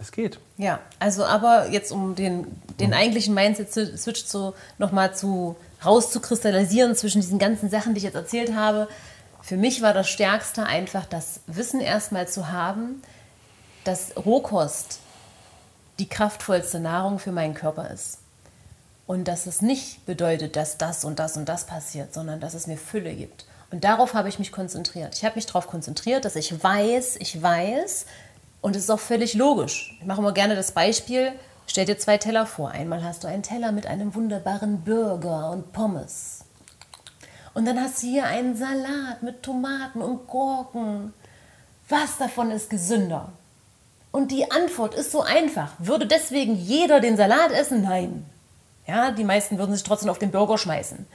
es 0.00 0.12
geht. 0.12 0.38
Ja, 0.56 0.80
also 0.98 1.24
aber 1.24 1.68
jetzt 1.70 1.90
um 1.92 2.14
den, 2.14 2.46
den 2.78 2.94
eigentlichen 2.94 3.34
Mindset-Switch 3.34 4.24
zu, 4.24 4.54
nochmal 4.78 5.14
zu, 5.14 5.56
rauszukristallisieren 5.84 6.94
zwischen 6.94 7.20
diesen 7.20 7.38
ganzen 7.38 7.70
Sachen, 7.70 7.94
die 7.94 7.98
ich 7.98 8.04
jetzt 8.04 8.14
erzählt 8.14 8.54
habe. 8.54 8.88
Für 9.42 9.56
mich 9.56 9.82
war 9.82 9.94
das 9.94 10.08
Stärkste 10.08 10.64
einfach 10.64 11.06
das 11.06 11.40
Wissen 11.46 11.80
erstmal 11.80 12.28
zu 12.28 12.50
haben, 12.50 13.02
dass 13.84 14.16
Rohkost 14.16 15.00
die 15.98 16.08
kraftvollste 16.08 16.80
Nahrung 16.80 17.18
für 17.18 17.32
meinen 17.32 17.54
Körper 17.54 17.90
ist. 17.90 18.18
Und 19.08 19.26
dass 19.26 19.46
es 19.46 19.62
nicht 19.62 20.04
bedeutet, 20.04 20.54
dass 20.54 20.76
das 20.76 21.02
und 21.02 21.18
das 21.18 21.38
und 21.38 21.48
das 21.48 21.64
passiert, 21.64 22.12
sondern 22.12 22.40
dass 22.40 22.52
es 22.52 22.66
mir 22.66 22.76
Fülle 22.76 23.14
gibt. 23.14 23.46
Und 23.70 23.84
darauf 23.84 24.12
habe 24.12 24.28
ich 24.28 24.38
mich 24.38 24.52
konzentriert. 24.52 25.16
Ich 25.16 25.24
habe 25.24 25.36
mich 25.36 25.46
darauf 25.46 25.66
konzentriert, 25.66 26.26
dass 26.26 26.36
ich 26.36 26.62
weiß, 26.62 27.16
ich 27.16 27.42
weiß, 27.42 28.04
und 28.60 28.76
es 28.76 28.82
ist 28.82 28.90
auch 28.90 29.00
völlig 29.00 29.32
logisch. 29.32 29.96
Ich 29.98 30.06
mache 30.06 30.20
immer 30.20 30.32
gerne 30.32 30.56
das 30.56 30.72
Beispiel, 30.72 31.32
stell 31.66 31.86
dir 31.86 31.96
zwei 31.96 32.18
Teller 32.18 32.44
vor. 32.44 32.68
Einmal 32.68 33.02
hast 33.02 33.24
du 33.24 33.28
einen 33.28 33.42
Teller 33.42 33.72
mit 33.72 33.86
einem 33.86 34.14
wunderbaren 34.14 34.82
Burger 34.82 35.52
und 35.52 35.72
Pommes. 35.72 36.40
Und 37.54 37.64
dann 37.64 37.80
hast 37.80 38.02
du 38.02 38.08
hier 38.08 38.26
einen 38.26 38.58
Salat 38.58 39.22
mit 39.22 39.42
Tomaten 39.42 40.02
und 40.02 40.26
Gurken. 40.26 41.14
Was 41.88 42.18
davon 42.18 42.50
ist 42.50 42.68
gesünder? 42.68 43.32
Und 44.12 44.32
die 44.32 44.50
Antwort 44.50 44.94
ist 44.94 45.12
so 45.12 45.22
einfach. 45.22 45.72
Würde 45.78 46.06
deswegen 46.06 46.56
jeder 46.56 47.00
den 47.00 47.16
Salat 47.16 47.52
essen? 47.52 47.80
Nein. 47.80 48.26
Ja, 48.88 49.10
die 49.10 49.24
meisten 49.24 49.58
würden 49.58 49.74
sich 49.74 49.84
trotzdem 49.84 50.08
auf 50.08 50.18
den 50.18 50.30
Burger 50.30 50.56
schmeißen. 50.56 51.06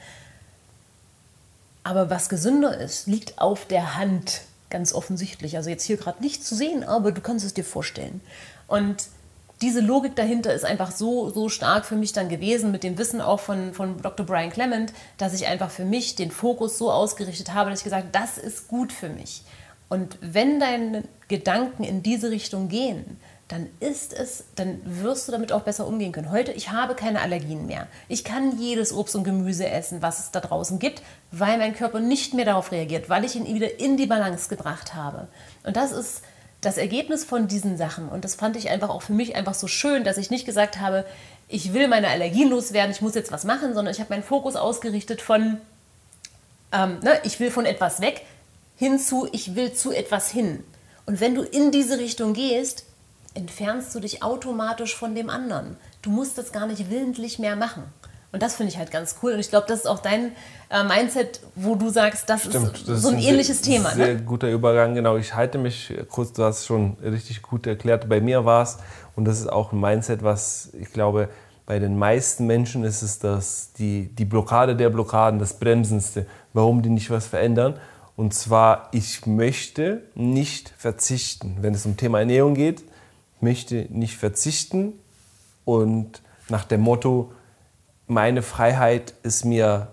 Aber 1.82 2.08
was 2.08 2.28
gesünder 2.28 2.78
ist, 2.78 3.06
liegt 3.08 3.38
auf 3.38 3.66
der 3.66 3.96
Hand, 3.96 4.42
ganz 4.70 4.94
offensichtlich. 4.94 5.56
Also 5.56 5.70
jetzt 5.70 5.84
hier 5.84 5.96
gerade 5.96 6.22
nicht 6.22 6.44
zu 6.44 6.54
sehen, 6.54 6.84
aber 6.84 7.12
du 7.12 7.20
kannst 7.20 7.44
es 7.44 7.52
dir 7.52 7.64
vorstellen. 7.64 8.20
Und 8.68 9.04
diese 9.60 9.80
Logik 9.80 10.16
dahinter 10.16 10.54
ist 10.54 10.64
einfach 10.64 10.90
so, 10.90 11.30
so 11.30 11.48
stark 11.48 11.84
für 11.84 11.96
mich 11.96 12.12
dann 12.12 12.28
gewesen, 12.28 12.70
mit 12.70 12.84
dem 12.84 12.96
Wissen 12.96 13.20
auch 13.20 13.40
von, 13.40 13.74
von 13.74 14.00
Dr. 14.00 14.24
Brian 14.24 14.50
Clement, 14.50 14.92
dass 15.18 15.34
ich 15.34 15.46
einfach 15.46 15.70
für 15.70 15.84
mich 15.84 16.14
den 16.14 16.30
Fokus 16.30 16.78
so 16.78 16.90
ausgerichtet 16.90 17.54
habe, 17.54 17.70
dass 17.70 17.80
ich 17.80 17.84
gesagt 17.84 18.04
habe, 18.04 18.12
das 18.12 18.38
ist 18.38 18.68
gut 18.68 18.92
für 18.92 19.08
mich. 19.08 19.42
Und 19.88 20.16
wenn 20.20 20.60
deine 20.60 21.04
Gedanken 21.28 21.84
in 21.84 22.02
diese 22.02 22.30
Richtung 22.30 22.68
gehen, 22.68 23.18
dann 23.48 23.68
ist 23.78 24.14
es, 24.14 24.44
dann 24.54 24.80
wirst 24.84 25.28
du 25.28 25.32
damit 25.32 25.52
auch 25.52 25.62
besser 25.62 25.86
umgehen 25.86 26.12
können. 26.12 26.30
Heute, 26.30 26.52
ich 26.52 26.70
habe 26.70 26.94
keine 26.94 27.20
Allergien 27.20 27.66
mehr. 27.66 27.86
Ich 28.08 28.24
kann 28.24 28.58
jedes 28.58 28.92
Obst 28.92 29.14
und 29.16 29.24
Gemüse 29.24 29.68
essen, 29.68 30.00
was 30.00 30.18
es 30.18 30.30
da 30.30 30.40
draußen 30.40 30.78
gibt, 30.78 31.02
weil 31.30 31.58
mein 31.58 31.74
Körper 31.74 32.00
nicht 32.00 32.32
mehr 32.32 32.46
darauf 32.46 32.72
reagiert, 32.72 33.10
weil 33.10 33.24
ich 33.24 33.36
ihn 33.36 33.46
wieder 33.46 33.78
in 33.78 33.96
die 33.96 34.06
Balance 34.06 34.48
gebracht 34.48 34.94
habe. 34.94 35.28
Und 35.62 35.76
das 35.76 35.92
ist 35.92 36.22
das 36.62 36.78
Ergebnis 36.78 37.24
von 37.24 37.46
diesen 37.46 37.76
Sachen. 37.76 38.08
Und 38.08 38.24
das 38.24 38.34
fand 38.34 38.56
ich 38.56 38.70
einfach 38.70 38.88
auch 38.88 39.02
für 39.02 39.12
mich 39.12 39.36
einfach 39.36 39.54
so 39.54 39.66
schön, 39.66 40.04
dass 40.04 40.16
ich 40.16 40.30
nicht 40.30 40.46
gesagt 40.46 40.80
habe, 40.80 41.04
ich 41.46 41.74
will 41.74 41.88
meine 41.88 42.08
Allergien 42.08 42.48
loswerden, 42.48 42.92
ich 42.92 43.02
muss 43.02 43.14
jetzt 43.14 43.30
was 43.30 43.44
machen, 43.44 43.74
sondern 43.74 43.92
ich 43.92 44.00
habe 44.00 44.10
meinen 44.10 44.22
Fokus 44.22 44.56
ausgerichtet 44.56 45.20
von, 45.20 45.58
ähm, 46.72 46.98
ne, 47.00 47.20
ich 47.24 47.38
will 47.40 47.50
von 47.50 47.66
etwas 47.66 48.00
weg 48.00 48.22
hinzu, 48.76 49.28
ich 49.32 49.54
will 49.54 49.72
zu 49.72 49.92
etwas 49.92 50.30
hin. 50.30 50.64
Und 51.06 51.20
wenn 51.20 51.34
du 51.34 51.42
in 51.42 51.70
diese 51.70 51.98
Richtung 51.98 52.32
gehst, 52.32 52.86
entfernst 53.34 53.94
du 53.94 54.00
dich 54.00 54.22
automatisch 54.22 54.96
von 54.96 55.14
dem 55.14 55.28
anderen. 55.28 55.76
Du 56.02 56.10
musst 56.10 56.38
das 56.38 56.52
gar 56.52 56.66
nicht 56.66 56.90
willentlich 56.90 57.38
mehr 57.38 57.56
machen. 57.56 57.84
Und 58.34 58.42
das 58.42 58.56
finde 58.56 58.72
ich 58.72 58.78
halt 58.78 58.90
ganz 58.90 59.16
cool. 59.22 59.32
Und 59.32 59.38
ich 59.38 59.48
glaube, 59.48 59.66
das 59.68 59.80
ist 59.80 59.86
auch 59.86 60.00
dein 60.00 60.32
äh, 60.68 60.82
Mindset, 60.82 61.40
wo 61.54 61.76
du 61.76 61.88
sagst, 61.90 62.28
das 62.28 62.40
Stimmt, 62.40 62.74
ist 62.74 62.88
das 62.88 63.02
so 63.02 63.08
ein, 63.08 63.18
ist 63.18 63.24
ein 63.24 63.30
ähnliches 63.30 63.62
sehr, 63.62 63.76
Thema. 63.76 63.90
Sehr 63.90 64.14
ne? 64.14 64.22
guter 64.22 64.50
Übergang, 64.50 64.94
genau. 64.94 65.16
Ich 65.16 65.34
halte 65.34 65.56
mich 65.56 65.94
kurz, 66.08 66.32
du 66.32 66.42
hast 66.42 66.60
es 66.60 66.66
schon 66.66 66.96
richtig 67.00 67.42
gut 67.42 67.64
erklärt. 67.66 68.08
Bei 68.08 68.20
mir 68.20 68.44
war 68.44 68.64
es, 68.64 68.78
und 69.14 69.24
das 69.24 69.38
ist 69.38 69.46
auch 69.46 69.70
ein 69.70 69.80
Mindset, 69.80 70.24
was 70.24 70.70
ich 70.72 70.92
glaube, 70.92 71.28
bei 71.64 71.78
den 71.78 71.96
meisten 71.96 72.46
Menschen 72.46 72.82
ist 72.82 73.02
es 73.02 73.20
das, 73.20 73.72
die, 73.78 74.14
die 74.14 74.24
Blockade 74.24 74.74
der 74.74 74.90
Blockaden, 74.90 75.38
das 75.38 75.58
Bremsendste, 75.60 76.26
warum 76.52 76.82
die 76.82 76.90
nicht 76.90 77.10
was 77.10 77.26
verändern. 77.26 77.78
Und 78.16 78.34
zwar, 78.34 78.88
ich 78.92 79.26
möchte 79.26 80.02
nicht 80.16 80.74
verzichten. 80.76 81.58
Wenn 81.60 81.72
es 81.72 81.86
um 81.86 81.96
Thema 81.96 82.18
Ernährung 82.18 82.54
geht, 82.54 82.82
möchte 83.40 83.86
nicht 83.90 84.16
verzichten 84.16 84.94
und 85.64 86.22
nach 86.48 86.64
dem 86.64 86.80
Motto, 86.80 87.32
meine 88.06 88.42
Freiheit 88.42 89.14
ist 89.22 89.44
mir 89.44 89.88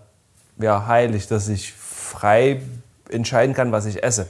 ja, 0.60 0.86
heilig, 0.88 1.27
dass 1.27 1.48
ich 1.48 1.74
frei 1.74 2.62
entscheiden 3.10 3.55
kann, 3.55 3.71
was 3.71 3.86
ich 3.86 4.03
esse. 4.03 4.27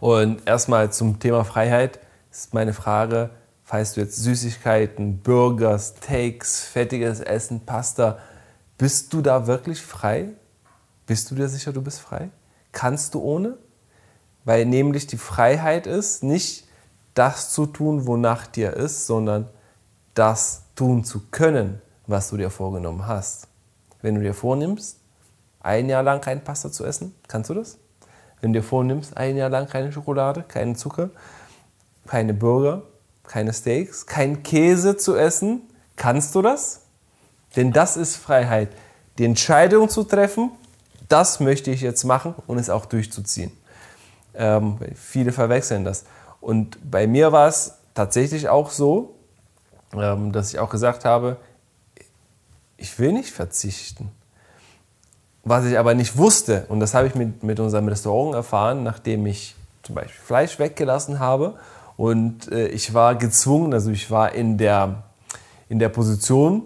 Und 0.00 0.46
erstmal 0.48 0.92
zum 0.92 1.18
Thema 1.18 1.44
Freiheit 1.44 2.00
ist 2.30 2.54
meine 2.54 2.72
Frage, 2.72 3.30
falls 3.62 3.94
du 3.94 4.00
jetzt 4.00 4.16
Süßigkeiten, 4.16 5.18
Burger, 5.18 5.78
Steaks, 5.78 6.64
fettiges 6.64 7.20
Essen, 7.20 7.64
Pasta, 7.64 8.18
bist 8.78 9.12
du 9.12 9.20
da 9.20 9.46
wirklich 9.46 9.80
frei? 9.80 10.30
Bist 11.06 11.30
du 11.30 11.34
dir 11.34 11.48
sicher, 11.48 11.72
du 11.72 11.82
bist 11.82 12.00
frei? 12.00 12.30
Kannst 12.72 13.14
du 13.14 13.20
ohne? 13.20 13.58
Weil 14.44 14.66
nämlich 14.66 15.06
die 15.06 15.18
Freiheit 15.18 15.86
ist, 15.86 16.22
nicht 16.22 16.61
das 17.14 17.52
zu 17.52 17.66
tun, 17.66 18.06
wonach 18.06 18.46
dir 18.46 18.74
ist, 18.74 19.06
sondern 19.06 19.48
das 20.14 20.62
tun 20.74 21.04
zu 21.04 21.22
können, 21.30 21.80
was 22.06 22.30
du 22.30 22.36
dir 22.36 22.50
vorgenommen 22.50 23.06
hast. 23.06 23.48
Wenn 24.00 24.14
du 24.14 24.20
dir 24.22 24.34
vornimmst, 24.34 24.98
ein 25.60 25.88
Jahr 25.88 26.02
lang 26.02 26.20
kein 26.20 26.42
Pasta 26.42 26.72
zu 26.72 26.84
essen, 26.84 27.14
kannst 27.28 27.50
du 27.50 27.54
das? 27.54 27.78
Wenn 28.40 28.52
du 28.52 28.60
dir 28.60 28.64
vornimmst, 28.64 29.16
ein 29.16 29.36
Jahr 29.36 29.48
lang 29.48 29.68
keine 29.68 29.92
Schokolade, 29.92 30.42
keinen 30.42 30.74
Zucker, 30.74 31.10
keine 32.06 32.34
Burger, 32.34 32.82
keine 33.24 33.52
Steaks, 33.52 34.06
kein 34.06 34.42
Käse 34.42 34.96
zu 34.96 35.16
essen, 35.16 35.62
kannst 35.96 36.34
du 36.34 36.42
das? 36.42 36.80
Denn 37.54 37.72
das 37.72 37.96
ist 37.96 38.16
Freiheit. 38.16 38.70
Die 39.18 39.24
Entscheidung 39.24 39.88
zu 39.88 40.02
treffen, 40.02 40.50
das 41.08 41.38
möchte 41.38 41.70
ich 41.70 41.82
jetzt 41.82 42.04
machen 42.04 42.34
und 42.46 42.58
es 42.58 42.70
auch 42.70 42.86
durchzuziehen. 42.86 43.52
Ähm, 44.34 44.78
viele 44.94 45.30
verwechseln 45.30 45.84
das. 45.84 46.04
Und 46.42 46.90
bei 46.90 47.06
mir 47.06 47.30
war 47.30 47.46
es 47.46 47.78
tatsächlich 47.94 48.48
auch 48.48 48.70
so, 48.70 49.14
ähm, 49.94 50.32
dass 50.32 50.52
ich 50.52 50.58
auch 50.58 50.70
gesagt 50.70 51.04
habe, 51.04 51.36
ich 52.76 52.98
will 52.98 53.12
nicht 53.12 53.30
verzichten. 53.30 54.10
Was 55.44 55.64
ich 55.64 55.78
aber 55.78 55.94
nicht 55.94 56.16
wusste, 56.18 56.66
und 56.68 56.80
das 56.80 56.94
habe 56.94 57.06
ich 57.06 57.14
mit, 57.14 57.44
mit 57.44 57.60
unserem 57.60 57.86
Restaurant 57.86 58.34
erfahren, 58.34 58.82
nachdem 58.82 59.24
ich 59.26 59.54
zum 59.84 59.94
Beispiel 59.94 60.20
Fleisch 60.20 60.58
weggelassen 60.58 61.20
habe. 61.20 61.54
Und 61.96 62.50
äh, 62.50 62.66
ich 62.68 62.92
war 62.92 63.14
gezwungen, 63.14 63.72
also 63.72 63.92
ich 63.92 64.10
war 64.10 64.34
in 64.34 64.58
der, 64.58 65.04
in 65.68 65.78
der 65.78 65.90
Position, 65.90 66.64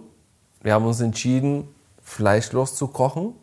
wir 0.62 0.72
haben 0.72 0.86
uns 0.86 1.02
entschieden, 1.02 1.68
fleischlos 2.02 2.76
zu 2.76 2.88
kochen 2.88 3.34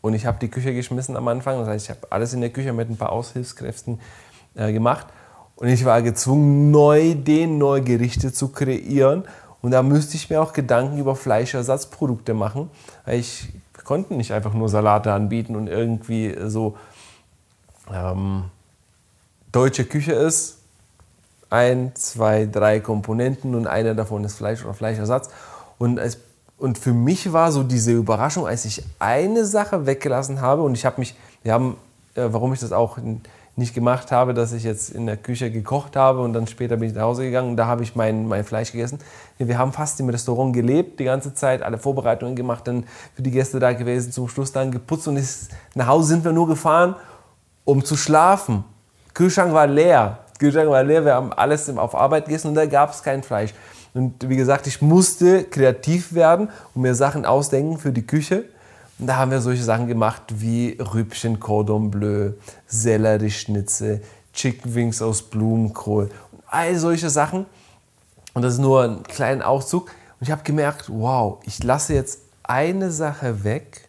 und 0.00 0.14
ich 0.14 0.24
habe 0.24 0.38
die 0.38 0.48
Küche 0.48 0.72
geschmissen 0.72 1.16
am 1.18 1.28
Anfang, 1.28 1.58
das 1.58 1.68
heißt, 1.68 1.84
ich 1.84 1.90
habe 1.90 2.06
alles 2.08 2.32
in 2.32 2.40
der 2.40 2.50
Küche 2.50 2.72
mit 2.72 2.88
ein 2.88 2.96
paar 2.96 3.12
Aushilfskräften 3.12 4.00
äh, 4.54 4.72
gemacht 4.72 5.06
und 5.56 5.68
ich 5.68 5.84
war 5.84 6.02
gezwungen, 6.02 6.70
neu 6.70 7.14
den 7.14 7.58
neue 7.58 7.82
Gerichte 7.82 8.32
zu 8.32 8.48
kreieren. 8.48 9.24
Und 9.60 9.70
da 9.70 9.82
müsste 9.82 10.16
ich 10.16 10.28
mir 10.28 10.42
auch 10.42 10.52
Gedanken 10.52 10.98
über 10.98 11.14
Fleischersatzprodukte 11.14 12.34
machen. 12.34 12.68
Weil 13.04 13.20
ich 13.20 13.48
konnte 13.84 14.14
nicht 14.14 14.32
einfach 14.32 14.54
nur 14.54 14.68
Salate 14.68 15.12
anbieten 15.12 15.54
und 15.54 15.68
irgendwie 15.68 16.36
so 16.46 16.76
ähm, 17.92 18.44
deutsche 19.52 19.84
Küche 19.84 20.12
ist. 20.12 20.58
Ein, 21.48 21.92
zwei, 21.94 22.46
drei 22.46 22.80
Komponenten 22.80 23.54
und 23.54 23.66
einer 23.66 23.94
davon 23.94 24.24
ist 24.24 24.34
Fleisch 24.34 24.64
oder 24.64 24.74
Fleischersatz. 24.74 25.28
Und, 25.78 25.98
es, 25.98 26.18
und 26.58 26.78
für 26.78 26.94
mich 26.94 27.32
war 27.32 27.52
so 27.52 27.62
diese 27.62 27.92
Überraschung, 27.92 28.46
als 28.46 28.64
ich 28.64 28.82
eine 28.98 29.44
Sache 29.44 29.84
weggelassen 29.84 30.40
habe 30.40 30.62
und 30.62 30.74
ich 30.74 30.86
habe 30.86 30.98
mich, 30.98 31.14
wir 31.42 31.52
haben, 31.52 31.76
äh, 32.14 32.24
warum 32.30 32.54
ich 32.54 32.60
das 32.60 32.72
auch 32.72 32.98
nicht 33.54 33.74
gemacht 33.74 34.10
habe, 34.10 34.32
dass 34.32 34.52
ich 34.52 34.64
jetzt 34.64 34.90
in 34.90 35.04
der 35.04 35.18
Küche 35.18 35.50
gekocht 35.50 35.94
habe 35.94 36.20
und 36.20 36.32
dann 36.32 36.46
später 36.46 36.76
bin 36.78 36.88
ich 36.88 36.94
nach 36.94 37.02
Hause 37.02 37.24
gegangen 37.24 37.50
und 37.50 37.56
da 37.56 37.66
habe 37.66 37.82
ich 37.82 37.94
mein, 37.94 38.26
mein 38.26 38.44
Fleisch 38.44 38.72
gegessen. 38.72 38.98
Wir 39.36 39.58
haben 39.58 39.72
fast 39.72 40.00
im 40.00 40.08
Restaurant 40.08 40.54
gelebt, 40.54 40.98
die 41.00 41.04
ganze 41.04 41.34
Zeit, 41.34 41.62
alle 41.62 41.76
Vorbereitungen 41.76 42.34
gemacht, 42.34 42.66
dann 42.66 42.84
für 43.14 43.22
die 43.22 43.30
Gäste 43.30 43.58
da 43.58 43.74
gewesen, 43.74 44.10
zum 44.10 44.28
Schluss 44.28 44.52
dann 44.52 44.70
geputzt 44.70 45.06
und 45.06 45.18
ist, 45.18 45.50
nach 45.74 45.86
Hause 45.86 46.08
sind 46.08 46.24
wir 46.24 46.32
nur 46.32 46.48
gefahren, 46.48 46.96
um 47.64 47.84
zu 47.84 47.96
schlafen. 47.96 48.64
Kühlschrank 49.12 49.52
war 49.52 49.66
leer. 49.66 50.20
Kühlschrank 50.38 50.70
war 50.70 50.82
leer, 50.82 51.04
wir 51.04 51.14
haben 51.14 51.32
alles 51.34 51.68
auf 51.76 51.94
Arbeit 51.94 52.24
gegessen 52.24 52.48
und 52.48 52.54
da 52.54 52.64
gab 52.64 52.90
es 52.92 53.02
kein 53.02 53.22
Fleisch. 53.22 53.52
Und 53.92 54.28
wie 54.28 54.36
gesagt, 54.36 54.66
ich 54.66 54.80
musste 54.80 55.44
kreativ 55.44 56.14
werden 56.14 56.48
und 56.74 56.82
mir 56.82 56.94
Sachen 56.94 57.26
ausdenken 57.26 57.76
für 57.76 57.92
die 57.92 58.06
Küche. 58.06 58.44
Und 59.02 59.08
da 59.08 59.16
haben 59.16 59.32
wir 59.32 59.40
solche 59.40 59.64
Sachen 59.64 59.88
gemacht 59.88 60.22
wie 60.28 60.78
Rübchen 60.78 61.40
Cordon 61.40 61.90
Bleu, 61.90 62.34
Sellerieschnitze, 62.68 64.00
Chicken 64.32 64.76
Wings 64.76 65.02
aus 65.02 65.22
Blumenkohl 65.22 66.08
und 66.30 66.40
all 66.46 66.76
solche 66.76 67.10
Sachen. 67.10 67.46
Und 68.32 68.42
das 68.42 68.54
ist 68.54 68.60
nur 68.60 68.84
ein 68.84 69.02
kleiner 69.02 69.48
Auszug. 69.48 69.90
Und 70.20 70.28
ich 70.28 70.30
habe 70.30 70.44
gemerkt, 70.44 70.84
wow, 70.88 71.40
ich 71.46 71.64
lasse 71.64 71.94
jetzt 71.94 72.20
eine 72.44 72.92
Sache 72.92 73.42
weg. 73.42 73.88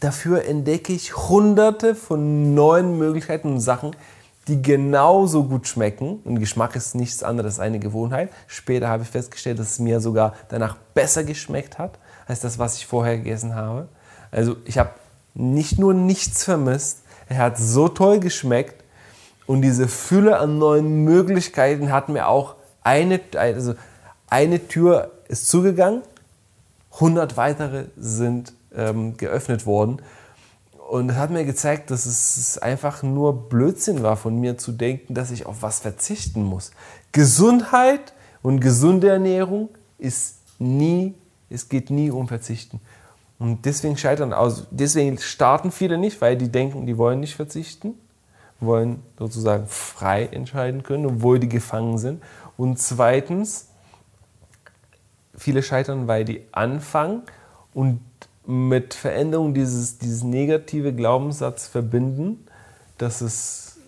Dafür 0.00 0.44
entdecke 0.44 0.92
ich 0.92 1.16
hunderte 1.16 1.94
von 1.94 2.52
neuen 2.54 2.98
Möglichkeiten 2.98 3.52
und 3.52 3.60
Sachen, 3.60 3.96
die 4.48 4.60
genauso 4.60 5.44
gut 5.44 5.66
schmecken. 5.66 6.20
Und 6.24 6.40
Geschmack 6.40 6.76
ist 6.76 6.94
nichts 6.94 7.22
anderes 7.22 7.58
als 7.58 7.60
eine 7.60 7.78
Gewohnheit. 7.78 8.28
Später 8.48 8.88
habe 8.88 9.04
ich 9.04 9.08
festgestellt, 9.08 9.58
dass 9.58 9.70
es 9.70 9.78
mir 9.78 9.98
sogar 10.00 10.34
danach 10.50 10.76
besser 10.92 11.24
geschmeckt 11.24 11.78
hat, 11.78 11.98
als 12.26 12.40
das, 12.40 12.58
was 12.58 12.76
ich 12.76 12.86
vorher 12.86 13.16
gegessen 13.16 13.54
habe. 13.54 13.88
Also 14.32 14.56
ich 14.64 14.78
habe 14.78 14.90
nicht 15.34 15.78
nur 15.78 15.94
nichts 15.94 16.42
vermisst, 16.42 17.02
er 17.28 17.38
hat 17.38 17.58
so 17.58 17.88
toll 17.88 18.18
geschmeckt 18.18 18.82
und 19.46 19.62
diese 19.62 19.86
Fülle 19.86 20.38
an 20.38 20.58
neuen 20.58 21.04
Möglichkeiten 21.04 21.92
hat 21.92 22.08
mir 22.08 22.26
auch 22.26 22.56
eine, 22.82 23.20
also 23.36 23.74
eine 24.28 24.66
Tür 24.66 25.12
ist 25.28 25.48
zugegangen, 25.48 26.02
100 26.94 27.36
weitere 27.36 27.84
sind 27.96 28.52
ähm, 28.74 29.16
geöffnet 29.16 29.66
worden. 29.66 30.02
Und 30.90 31.08
das 31.08 31.16
hat 31.16 31.30
mir 31.30 31.44
gezeigt, 31.44 31.90
dass 31.90 32.04
es 32.04 32.58
einfach 32.58 33.02
nur 33.02 33.48
Blödsinn 33.48 34.02
war 34.02 34.16
von 34.16 34.38
mir 34.38 34.58
zu 34.58 34.72
denken, 34.72 35.14
dass 35.14 35.30
ich 35.30 35.46
auf 35.46 35.62
was 35.62 35.80
verzichten 35.80 36.42
muss. 36.42 36.70
Gesundheit 37.12 38.12
und 38.42 38.60
gesunde 38.60 39.08
Ernährung 39.08 39.70
ist 39.98 40.36
nie, 40.58 41.14
es 41.48 41.68
geht 41.68 41.88
nie 41.88 42.10
um 42.10 42.28
Verzichten. 42.28 42.80
Und 43.42 43.64
deswegen 43.64 43.96
scheitern, 43.96 44.32
also 44.32 44.62
deswegen 44.70 45.18
starten 45.18 45.72
viele 45.72 45.98
nicht, 45.98 46.20
weil 46.20 46.36
die 46.36 46.48
denken, 46.48 46.86
die 46.86 46.96
wollen 46.96 47.18
nicht 47.18 47.34
verzichten, 47.34 47.94
wollen 48.60 49.02
sozusagen 49.18 49.66
frei 49.66 50.26
entscheiden 50.26 50.84
können, 50.84 51.06
obwohl 51.06 51.40
die 51.40 51.48
gefangen 51.48 51.98
sind. 51.98 52.22
Und 52.56 52.78
zweitens, 52.78 53.66
viele 55.34 55.64
scheitern, 55.64 56.06
weil 56.06 56.24
die 56.24 56.42
anfangen 56.52 57.22
und 57.74 57.98
mit 58.46 58.94
Veränderung 58.94 59.54
dieses, 59.54 59.98
dieses 59.98 60.22
negative 60.22 60.92
Glaubenssatz 60.92 61.66
verbinden, 61.66 62.46
dass 62.96 63.22
es 63.22 63.78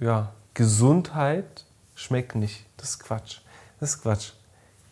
ja, 0.00 0.32
Gesundheit 0.54 1.64
schmeckt 1.94 2.34
nicht. 2.34 2.66
Das 2.76 2.88
ist 2.88 3.04
Quatsch. 3.04 3.38
Das 3.78 3.90
ist 3.90 4.02
Quatsch. 4.02 4.32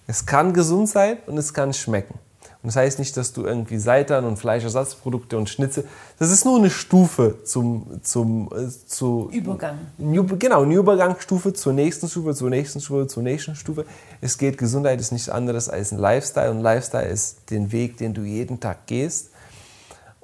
Es 0.07 0.25
kann 0.25 0.53
gesund 0.53 0.89
sein 0.89 1.17
und 1.27 1.37
es 1.37 1.53
kann 1.53 1.73
schmecken. 1.73 2.21
Und 2.65 2.69
das 2.69 2.77
heißt 2.77 2.99
nicht, 2.99 3.15
dass 3.19 3.35
du 3.35 3.45
irgendwie 3.45 3.77
Seitan 3.77 4.25
und 4.25 4.39
Fleischersatzprodukte 4.39 5.37
und 5.37 5.51
Schnitzel, 5.51 5.87
das 6.19 6.31
ist 6.31 6.47
nur 6.47 6.57
eine 6.57 6.71
Stufe 6.71 7.45
zum, 7.45 8.01
zum 8.03 8.49
äh, 8.57 8.71
zu, 8.87 9.29
Übergang. 9.31 9.81
Genau, 9.99 10.63
eine 10.63 10.75
Übergangsstufe 10.75 11.53
zur 11.53 11.75
nächsten 11.75 12.09
Stufe, 12.09 12.35
zur 12.35 12.49
nächsten 12.49 12.81
Stufe, 12.81 13.07
zur 13.07 13.23
nächsten 13.23 13.55
Stufe. 13.55 13.85
Es 14.23 14.39
geht, 14.39 14.57
Gesundheit 14.57 14.99
ist 14.99 15.13
nichts 15.13 15.29
anderes 15.29 15.69
als 15.69 15.93
ein 15.93 15.99
Lifestyle 15.99 16.51
und 16.53 16.63
Lifestyle 16.63 17.07
ist 17.07 17.51
den 17.51 17.71
Weg, 17.71 17.99
den 17.99 18.15
du 18.15 18.23
jeden 18.23 18.61
Tag 18.61 18.87
gehst. 18.87 19.29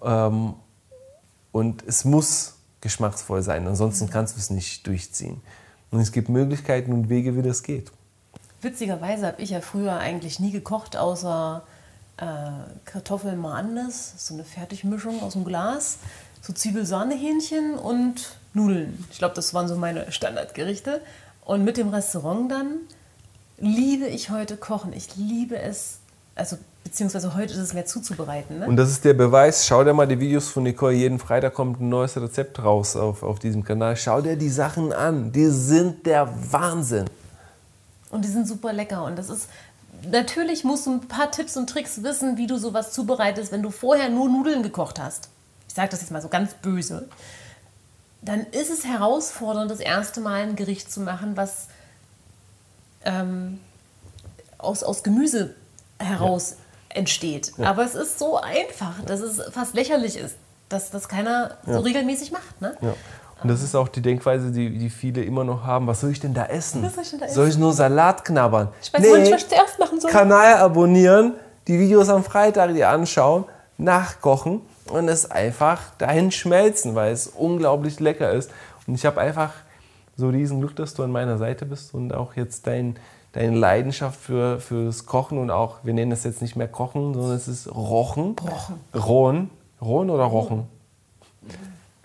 Ähm, 0.02 0.54
und 1.52 1.85
es 1.87 2.06
muss 2.06 2.54
geschmacksvoll 2.80 3.42
sein, 3.42 3.66
ansonsten 3.66 4.09
kannst 4.09 4.37
du 4.37 4.40
es 4.40 4.49
nicht 4.49 4.87
durchziehen. 4.87 5.42
Und 5.90 6.00
es 6.00 6.11
gibt 6.11 6.30
Möglichkeiten 6.30 6.94
und 6.94 7.11
Wege, 7.11 7.37
wie 7.37 7.42
das 7.42 7.62
geht. 7.62 7.92
Witzigerweise 8.62 9.26
habe 9.26 9.42
ich 9.42 9.50
ja 9.50 9.61
früher 9.61 9.99
eigentlich 9.99 10.40
nie 10.40 10.52
gekocht, 10.52 10.97
außer 10.97 11.64
Kartoffeln 12.85 13.39
mal 13.39 13.57
anders, 13.57 14.15
so 14.19 14.35
eine 14.35 14.45
Fertigmischung 14.45 15.23
aus 15.23 15.33
dem 15.33 15.45
Glas, 15.45 15.99
so 16.43 16.53
Zwiebelsahnehähnchen 16.53 17.75
und 17.75 18.37
Nudeln. 18.53 19.05
Ich 19.11 19.19
glaube, 19.19 19.35
das 19.35 19.55
waren 19.55 19.69
so 19.69 19.77
meine 19.77 20.11
Standardgerichte. 20.12 21.00
Und 21.45 21.65
mit 21.65 21.77
dem 21.77 21.89
Restaurant 21.89 22.50
dann 22.50 22.77
liebe 23.59 24.07
ich 24.07 24.31
heute 24.31 24.57
Kochen. 24.57 24.93
Ich 24.93 25.17
liebe 25.17 25.59
es, 25.59 25.99
also 26.35 26.59
beziehungsweise 26.85 27.35
heute 27.35 27.55
ist 27.55 27.59
es 27.59 27.73
mehr 27.73 27.87
zuzubereiten. 27.87 28.59
Ne? 28.59 28.67
Und 28.67 28.77
das 28.77 28.91
ist 28.91 29.05
der 29.05 29.15
Beweis. 29.15 29.67
Schau 29.67 29.85
dir 29.85 29.95
mal 29.95 30.07
die 30.07 30.21
Videos 30.21 30.49
von 30.49 30.62
Nicole. 30.65 30.95
Jeden 30.95 31.19
Freitag 31.19 31.55
kommt 31.55 31.81
ein 31.81 31.89
neues 31.89 32.17
Rezept 32.17 32.62
raus 32.62 32.97
auf, 32.97 33.23
auf 33.23 33.39
diesem 33.39 33.65
Kanal. 33.65 33.97
Schau 33.97 34.21
dir 34.21 34.37
die 34.37 34.49
Sachen 34.49 34.93
an. 34.93 35.33
Die 35.33 35.47
sind 35.47 36.07
der 36.07 36.29
Wahnsinn. 36.53 37.07
Und 38.11 38.25
die 38.25 38.29
sind 38.29 38.47
super 38.47 38.73
lecker. 38.73 39.05
Und 39.05 39.17
das 39.17 39.31
ist, 39.31 39.49
natürlich 40.09 40.64
musst 40.64 40.87
du 40.87 40.92
ein 40.92 41.09
paar 41.09 41.30
Tipps 41.30 41.57
und 41.57 41.69
Tricks 41.69 42.02
wissen, 42.02 42.37
wie 42.37 42.47
du 42.47 42.59
sowas 42.59 42.92
zubereitest, 42.92 43.52
wenn 43.52 43.62
du 43.62 43.71
vorher 43.71 44.09
nur 44.09 44.28
Nudeln 44.28 44.62
gekocht 44.62 44.99
hast. 45.00 45.28
Ich 45.69 45.75
sage 45.75 45.88
das 45.88 46.00
jetzt 46.00 46.11
mal 46.11 46.23
so 46.23 46.28
ganz 46.28 46.54
böse. 46.54 47.09
Dann 48.23 48.47
ist 48.47 48.71
es 48.71 48.85
herausfordernd, 48.85 49.71
das 49.71 49.80
erste 49.80 50.21
Mal 50.21 50.42
ein 50.42 50.57
Gericht 50.57 50.92
zu 50.92 51.00
machen, 51.00 51.37
was 51.37 51.69
ähm, 53.04 53.61
aus, 54.59 54.83
aus 54.83 55.02
Gemüse 55.02 55.54
heraus 55.99 56.57
ja. 56.90 56.97
entsteht. 56.97 57.52
Ja. 57.57 57.71
Aber 57.71 57.85
es 57.85 57.95
ist 57.95 58.19
so 58.19 58.38
einfach, 58.38 59.02
dass 59.07 59.21
es 59.21 59.40
fast 59.52 59.75
lächerlich 59.75 60.16
ist, 60.16 60.37
dass 60.69 60.90
das 60.90 61.09
keiner 61.09 61.57
ja. 61.66 61.75
so 61.75 61.80
regelmäßig 61.80 62.33
macht. 62.33 62.61
Ne? 62.61 62.76
Und 63.42 63.49
das 63.49 63.62
ist 63.62 63.75
auch 63.75 63.88
die 63.88 64.02
Denkweise, 64.02 64.50
die, 64.50 64.76
die 64.76 64.90
viele 64.90 65.23
immer 65.23 65.44
noch 65.44 65.64
haben. 65.64 65.87
Was 65.87 66.00
soll 66.00 66.11
ich 66.11 66.20
denn 66.20 66.35
da 66.35 66.47
essen? 66.47 66.82
Was 66.82 66.94
soll 66.94 67.04
ich, 67.04 67.11
denn 67.11 67.20
da 67.20 67.26
essen? 67.26 67.35
Soll 67.35 67.49
ich 67.49 67.59
nur 67.59 67.73
Salat 67.73 68.25
knabbern? 68.25 68.68
Ich 68.82 68.92
weiß 68.92 69.00
nee, 69.00 69.18
nicht, 69.18 69.32
was 69.32 69.42
ich 69.42 69.49
zuerst 69.49 69.78
machen 69.78 70.00
soll. 70.00 70.11
Kanal 70.11 70.56
abonnieren, 70.56 71.35
die 71.66 71.78
Videos 71.78 72.09
am 72.09 72.23
Freitag 72.23 72.75
dir 72.75 72.90
anschauen, 72.90 73.44
nachkochen 73.78 74.61
und 74.90 75.09
es 75.09 75.30
einfach 75.30 75.80
dahin 75.97 76.30
schmelzen, 76.30 76.94
weil 76.94 77.12
es 77.12 77.28
unglaublich 77.28 77.99
lecker 78.00 78.30
ist. 78.32 78.50
Und 78.87 78.94
ich 78.94 79.06
habe 79.06 79.20
einfach 79.20 79.52
so 80.16 80.28
riesen 80.28 80.61
Glück, 80.61 80.76
dass 80.76 80.94
du 80.94 81.02
an 81.02 81.11
meiner 81.11 81.38
Seite 81.38 81.64
bist 81.64 81.94
und 81.94 82.14
auch 82.14 82.37
jetzt 82.37 82.66
dein, 82.66 82.97
deine 83.32 83.56
Leidenschaft 83.56 84.20
für, 84.20 84.61
für 84.61 84.85
das 84.85 85.06
Kochen 85.06 85.38
und 85.38 85.50
auch, 85.50 85.78
wir 85.82 85.94
nennen 85.94 86.12
es 86.12 86.25
jetzt 86.25 86.42
nicht 86.42 86.56
mehr 86.56 86.68
Kochen, 86.68 87.14
sondern 87.14 87.37
es 87.37 87.49
ist 87.49 87.75
Rochen. 87.75 88.37
Rochen. 88.38 88.80
Rohen. 88.94 89.50
Rohen 89.80 90.10
oder 90.10 90.25
Rochen? 90.25 90.69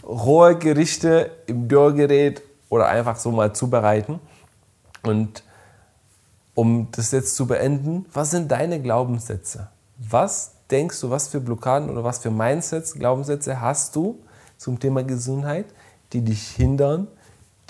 Rohe 0.05 0.57
Gerichte 0.57 1.31
im 1.47 1.67
Dörrgerät 1.67 2.41
oder 2.69 2.87
einfach 2.87 3.17
so 3.17 3.31
mal 3.31 3.53
zubereiten. 3.53 4.19
Und 5.03 5.43
um 6.53 6.87
das 6.91 7.11
jetzt 7.11 7.35
zu 7.35 7.47
beenden, 7.47 8.05
was 8.13 8.31
sind 8.31 8.51
deine 8.51 8.81
Glaubenssätze? 8.81 9.67
Was 9.97 10.51
denkst 10.71 10.99
du, 11.01 11.09
was 11.09 11.27
für 11.27 11.39
Blockaden 11.39 11.89
oder 11.89 12.03
was 12.03 12.19
für 12.19 12.31
Mindsets, 12.31 12.93
Glaubenssätze 12.93 13.61
hast 13.61 13.95
du 13.95 14.19
zum 14.57 14.79
Thema 14.79 15.03
Gesundheit, 15.03 15.65
die 16.13 16.21
dich 16.21 16.47
hindern, 16.47 17.07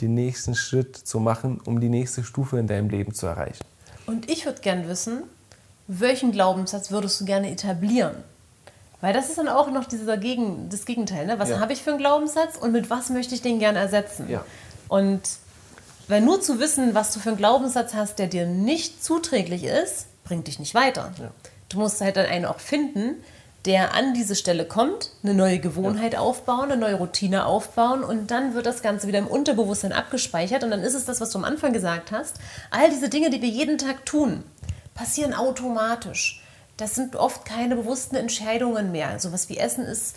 den 0.01 0.13
nächsten 0.13 0.55
Schritt 0.55 0.95
zu 0.95 1.19
machen, 1.19 1.61
um 1.65 1.79
die 1.79 1.89
nächste 1.89 2.23
Stufe 2.23 2.59
in 2.59 2.67
deinem 2.67 2.89
Leben 2.89 3.13
zu 3.13 3.27
erreichen? 3.27 3.63
Und 4.05 4.29
ich 4.29 4.45
würde 4.45 4.61
gerne 4.61 4.87
wissen, 4.87 5.23
welchen 5.87 6.31
Glaubenssatz 6.31 6.91
würdest 6.91 7.19
du 7.21 7.25
gerne 7.25 7.51
etablieren? 7.51 8.15
Weil 9.05 9.13
das 9.13 9.29
ist 9.29 9.37
dann 9.37 9.47
auch 9.47 9.69
noch 9.69 9.85
dieser 9.85 10.17
Gegen, 10.17 10.67
das 10.69 10.87
Gegenteil. 10.87 11.27
Ne? 11.27 11.37
Was 11.37 11.49
ja. 11.49 11.59
habe 11.59 11.73
ich 11.73 11.83
für 11.83 11.91
einen 11.91 11.99
Glaubenssatz 11.99 12.57
und 12.57 12.71
mit 12.71 12.89
was 12.89 13.11
möchte 13.11 13.35
ich 13.35 13.43
den 13.43 13.59
gerne 13.59 13.77
ersetzen? 13.77 14.27
Ja. 14.27 14.43
Und 14.87 15.21
weil 16.07 16.21
nur 16.21 16.41
zu 16.41 16.59
wissen, 16.59 16.95
was 16.95 17.13
du 17.13 17.19
für 17.19 17.29
einen 17.29 17.37
Glaubenssatz 17.37 17.93
hast, 17.93 18.17
der 18.17 18.25
dir 18.25 18.47
nicht 18.47 19.03
zuträglich 19.03 19.63
ist, 19.63 20.07
bringt 20.23 20.47
dich 20.47 20.57
nicht 20.57 20.73
weiter. 20.73 21.11
Ja. 21.19 21.29
Du 21.69 21.77
musst 21.77 22.01
halt 22.01 22.17
dann 22.17 22.25
einen 22.25 22.45
auch 22.45 22.59
finden, 22.59 23.23
der 23.65 23.93
an 23.93 24.15
diese 24.15 24.35
Stelle 24.35 24.65
kommt, 24.65 25.11
eine 25.21 25.35
neue 25.35 25.59
Gewohnheit 25.59 26.13
ja. 26.13 26.19
aufbauen, 26.21 26.71
eine 26.71 26.77
neue 26.77 26.95
Routine 26.95 27.45
aufbauen 27.45 28.03
und 28.03 28.31
dann 28.31 28.55
wird 28.55 28.65
das 28.65 28.81
Ganze 28.81 29.07
wieder 29.07 29.19
im 29.19 29.27
Unterbewusstsein 29.27 29.93
abgespeichert 29.93 30.63
und 30.63 30.71
dann 30.71 30.81
ist 30.81 30.95
es 30.95 31.05
das, 31.05 31.21
was 31.21 31.29
du 31.29 31.37
am 31.37 31.45
Anfang 31.45 31.73
gesagt 31.73 32.11
hast. 32.11 32.39
All 32.71 32.89
diese 32.89 33.09
Dinge, 33.09 33.29
die 33.29 33.43
wir 33.43 33.49
jeden 33.49 33.77
Tag 33.77 34.03
tun, 34.07 34.41
passieren 34.95 35.35
automatisch 35.35 36.41
das 36.77 36.95
sind 36.95 37.15
oft 37.15 37.45
keine 37.45 37.75
bewussten 37.75 38.15
Entscheidungen 38.15 38.91
mehr. 38.91 39.19
Sowas 39.19 39.49
wie 39.49 39.57
Essen 39.57 39.85
ist 39.85 40.15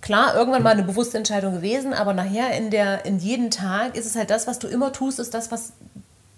klar 0.00 0.34
irgendwann 0.34 0.62
mal 0.62 0.70
eine 0.70 0.82
bewusste 0.82 1.16
Entscheidung 1.16 1.54
gewesen, 1.54 1.92
aber 1.92 2.12
nachher 2.12 2.56
in, 2.56 2.70
der, 2.70 3.04
in 3.06 3.18
jeden 3.18 3.50
Tag 3.50 3.96
ist 3.96 4.06
es 4.06 4.14
halt 4.14 4.30
das, 4.30 4.46
was 4.46 4.58
du 4.58 4.68
immer 4.68 4.92
tust, 4.92 5.18
ist 5.18 5.34
das, 5.34 5.50
was, 5.50 5.72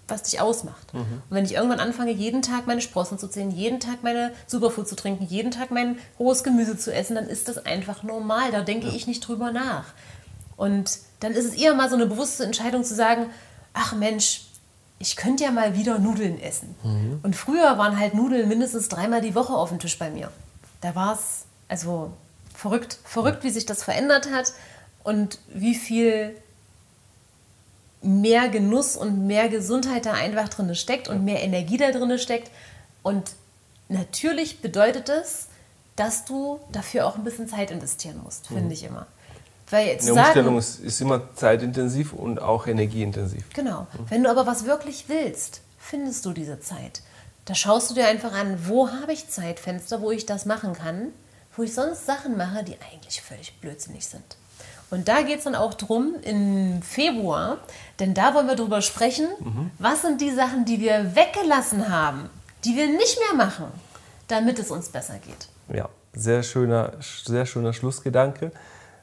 was 0.07 0.23
dich 0.23 0.39
ausmacht. 0.39 0.93
Mhm. 0.93 0.99
Und 0.99 1.29
wenn 1.29 1.45
ich 1.45 1.53
irgendwann 1.53 1.79
anfange, 1.79 2.11
jeden 2.11 2.41
Tag 2.41 2.65
meine 2.65 2.81
Sprossen 2.81 3.19
zu 3.19 3.27
zählen, 3.27 3.51
jeden 3.51 3.79
Tag 3.79 4.01
meine 4.01 4.31
Superfood 4.47 4.87
zu 4.87 4.95
trinken, 4.95 5.25
jeden 5.25 5.51
Tag 5.51 5.71
mein 5.71 5.99
rohes 6.17 6.43
Gemüse 6.43 6.77
zu 6.77 6.93
essen, 6.93 7.15
dann 7.15 7.27
ist 7.27 7.47
das 7.47 7.65
einfach 7.65 8.03
normal. 8.03 8.51
Da 8.51 8.61
denke 8.61 8.87
ja. 8.87 8.93
ich 8.93 9.05
nicht 9.05 9.27
drüber 9.27 9.51
nach. 9.51 9.85
Und 10.55 10.99
dann 11.19 11.33
ist 11.33 11.45
es 11.45 11.53
eher 11.53 11.73
mal 11.73 11.89
so 11.89 11.95
eine 11.95 12.05
bewusste 12.05 12.45
Entscheidung 12.45 12.83
zu 12.83 12.95
sagen, 12.95 13.27
ach 13.73 13.93
Mensch, 13.93 14.48
ich 14.99 15.15
könnte 15.15 15.45
ja 15.45 15.51
mal 15.51 15.75
wieder 15.75 15.97
Nudeln 15.97 16.39
essen. 16.41 16.75
Mhm. 16.83 17.19
Und 17.23 17.35
früher 17.35 17.77
waren 17.77 17.97
halt 17.97 18.13
Nudeln 18.13 18.47
mindestens 18.47 18.89
dreimal 18.89 19.21
die 19.21 19.33
Woche 19.33 19.53
auf 19.53 19.69
dem 19.69 19.79
Tisch 19.79 19.97
bei 19.97 20.09
mir. 20.09 20.29
Da 20.81 20.93
war 20.93 21.13
es 21.13 21.45
also 21.69 22.11
verrückt, 22.53 22.99
verrückt, 23.05 23.43
wie 23.43 23.49
sich 23.49 23.65
das 23.65 23.83
verändert 23.83 24.29
hat 24.31 24.53
und 25.03 25.39
wie 25.47 25.75
viel 25.75 26.35
mehr 28.01 28.49
Genuss 28.49 28.97
und 28.97 29.25
mehr 29.27 29.49
Gesundheit 29.49 30.05
da 30.05 30.13
einfach 30.13 30.49
drin 30.49 30.73
steckt 30.75 31.07
und 31.07 31.23
mehr 31.23 31.41
Energie 31.41 31.77
da 31.77 31.91
drin 31.91 32.17
steckt. 32.17 32.51
Und 33.01 33.31
natürlich 33.87 34.61
bedeutet 34.61 35.09
es, 35.09 35.47
dass 35.95 36.25
du 36.25 36.59
dafür 36.71 37.07
auch 37.07 37.15
ein 37.15 37.23
bisschen 37.23 37.47
Zeit 37.47 37.71
investieren 37.71 38.21
musst, 38.23 38.47
finde 38.47 38.63
mhm. 38.63 38.71
ich 38.71 38.83
immer. 38.83 39.07
Weil 39.69 39.91
Eine 39.91 40.01
sagen, 40.01 40.19
Umstellung 40.19 40.57
ist, 40.57 40.79
ist, 40.79 41.01
immer 41.01 41.33
zeitintensiv 41.35 42.13
und 42.13 42.41
auch 42.41 42.67
energieintensiv. 42.67 43.45
Genau. 43.53 43.87
Wenn 44.07 44.23
du 44.23 44.29
aber 44.29 44.47
was 44.47 44.65
wirklich 44.65 45.05
willst, 45.07 45.61
findest 45.77 46.25
du 46.25 46.33
diese 46.33 46.59
Zeit. 46.59 47.01
Da 47.45 47.55
schaust 47.55 47.89
du 47.89 47.95
dir 47.95 48.07
einfach 48.07 48.33
an, 48.33 48.57
wo 48.67 48.89
habe 48.89 49.13
ich 49.13 49.29
Zeitfenster, 49.29 50.01
wo 50.01 50.11
ich 50.11 50.25
das 50.25 50.45
machen 50.45 50.73
kann, 50.73 51.09
wo 51.55 51.63
ich 51.63 51.73
sonst 51.73 52.05
Sachen 52.05 52.37
mache, 52.37 52.63
die 52.63 52.77
eigentlich 52.91 53.21
völlig 53.21 53.59
blödsinnig 53.59 54.05
sind. 54.05 54.37
Und 54.91 55.07
da 55.07 55.21
geht 55.21 55.39
es 55.39 55.43
dann 55.43 55.55
auch 55.55 55.75
drum 55.75 56.15
im 56.23 56.81
Februar, 56.81 57.57
denn 57.99 58.13
da 58.13 58.33
wollen 58.33 58.47
wir 58.47 58.55
darüber 58.55 58.81
sprechen, 58.81 59.27
mhm. 59.39 59.71
was 59.77 60.01
sind 60.01 60.19
die 60.19 60.31
Sachen, 60.31 60.65
die 60.65 60.79
wir 60.79 61.15
weggelassen 61.15 61.89
haben, 61.89 62.29
die 62.65 62.75
wir 62.75 62.87
nicht 62.87 63.19
mehr 63.19 63.45
machen, 63.45 63.65
damit 64.27 64.57
es 64.57 64.71
uns 64.71 64.89
besser 64.89 65.19
geht. 65.19 65.47
Ja, 65.75 65.89
sehr 66.13 66.41
schöner, 66.41 66.93
sehr 67.23 67.45
schöner 67.45 67.73
Schlussgedanke. 67.73 68.51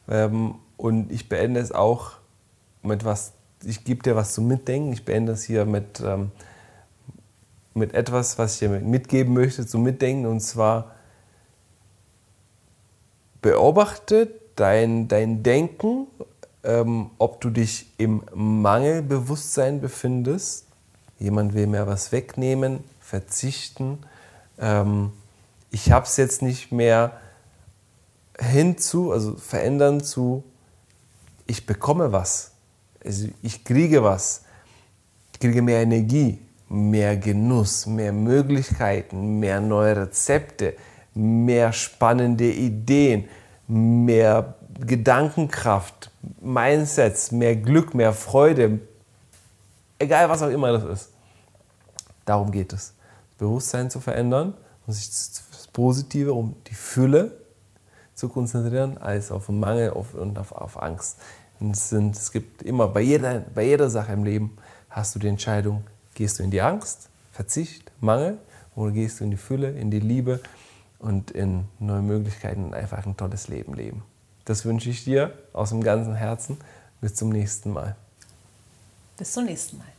Ähm, 0.09 0.57
und 0.77 1.11
ich 1.11 1.29
beende 1.29 1.61
es 1.61 1.73
auch 1.73 2.13
mit 2.83 3.05
was, 3.05 3.33
ich 3.65 3.85
gebe 3.85 4.03
dir 4.03 4.17
was 4.17 4.35
zum 4.35 4.47
Mitdenken. 4.47 4.93
Ich 4.93 5.05
beende 5.05 5.33
es 5.33 5.45
hier 5.45 5.65
mit, 5.65 6.01
ähm, 6.01 6.31
mit 7.75 7.95
etwas, 7.95 8.39
was 8.39 8.55
ich 8.55 8.59
dir 8.61 8.69
mitgeben 8.69 9.35
möchte 9.35 9.67
zum 9.67 9.83
Mitdenken. 9.83 10.27
Und 10.27 10.41
zwar 10.41 10.93
beobachte 13.43 14.31
dein, 14.57 15.09
dein 15.09 15.43
Denken, 15.43 16.07
ähm, 16.65 17.11
ob 17.19 17.41
du 17.41 17.51
dich 17.51 17.87
im 17.99 18.23
Mangelbewusstsein 18.35 19.81
befindest. 19.81 20.67
Jemand 21.19 21.55
will 21.55 21.67
mir 21.67 21.87
was 21.87 22.13
wegnehmen, 22.13 22.85
verzichten. 23.01 23.99
Ähm, 24.59 25.13
ich 25.71 25.93
habe 25.93 26.07
es 26.07 26.17
jetzt 26.17 26.43
nicht 26.43 26.73
mehr 26.73 27.21
hinzu, 28.39 29.13
also 29.13 29.37
verändern 29.37 30.03
zu, 30.03 30.45
ich 31.47 31.67
bekomme 31.67 32.13
was, 32.13 32.53
also 33.05 33.29
ich 33.43 33.65
kriege 33.65 34.03
was, 34.03 34.43
ich 35.33 35.41
kriege 35.41 35.63
mehr 35.63 35.83
Energie, 35.83 36.39
mehr 36.69 37.17
Genuss, 37.17 37.87
mehr 37.87 38.13
Möglichkeiten, 38.13 39.39
mehr 39.39 39.61
neue 39.61 39.97
Rezepte, 39.97 40.75
mehr 41.15 41.73
spannende 41.73 42.51
Ideen, 42.51 43.29
mehr 43.69 44.55
Gedankenkraft, 44.81 46.11
Mindsets, 46.41 47.31
mehr 47.33 47.57
Glück, 47.57 47.95
mehr 47.95 48.13
Freude, 48.13 48.81
egal 49.99 50.29
was 50.29 50.43
auch 50.43 50.51
immer 50.51 50.73
das 50.73 50.85
ist. 50.85 51.11
Darum 52.25 52.51
geht 52.51 52.73
es. 52.73 52.93
Bewusstsein 53.39 53.91
zu 53.91 54.01
verändern 54.01 54.55
und 54.87 54.93
sich 54.93 55.09
das 55.09 55.69
Positive, 55.73 56.33
um 56.33 56.57
die 56.67 56.75
Fülle 56.75 57.46
zu 58.17 58.29
konzentrieren, 58.29 58.99
als 58.99 59.31
auf 59.31 59.49
Mangel 59.49 59.91
und 59.91 60.39
auf, 60.39 60.51
auf 60.51 60.83
Angst. 60.83 61.19
Es, 61.61 61.91
sind, 61.91 62.17
es 62.17 62.33
gibt 62.33 62.63
immer, 62.63 62.89
bei 62.89 63.03
jeder, 63.03 63.41
bei 63.55 63.65
jeder 63.65 63.89
Sache 63.89 64.13
im 64.13 64.25
Leben 64.25 64.57
hast 64.91 65.15
du 65.15 65.19
die 65.21 65.29
Entscheidung, 65.29 65.85
gehst 66.15 66.39
du 66.39 66.43
in 66.43 66.51
die 66.51 66.61
Angst, 66.61 67.09
Verzicht, 67.31 67.93
Mangel 68.01 68.39
oder 68.75 68.91
gehst 68.91 69.21
du 69.21 69.25
in 69.25 69.31
die 69.31 69.37
Fülle, 69.37 69.71
in 69.71 69.91
die 69.91 70.01
Liebe 70.01 70.41
und 70.99 71.31
in 71.31 71.67
neue 71.79 72.03
Möglichkeiten 72.03 72.65
und 72.65 72.75
einfach 72.75 73.07
ein 73.07 73.17
tolles 73.17 73.49
Leben 73.49 73.75
leben. 73.75 74.03
Das 74.47 74.65
wünsche 74.65 74.91
ich 74.91 75.05
dir 75.05 75.33
aus 75.53 75.71
dem 75.71 75.83
ganzen 75.83 76.15
Herzen. 76.15 76.57
Bis 77.01 77.15
zum 77.15 77.29
nächsten 77.29 77.73
Mal. 77.73 77.95
Bis 79.19 79.33
zum 79.33 79.45
nächsten 79.45 79.77
Mal. 79.77 79.96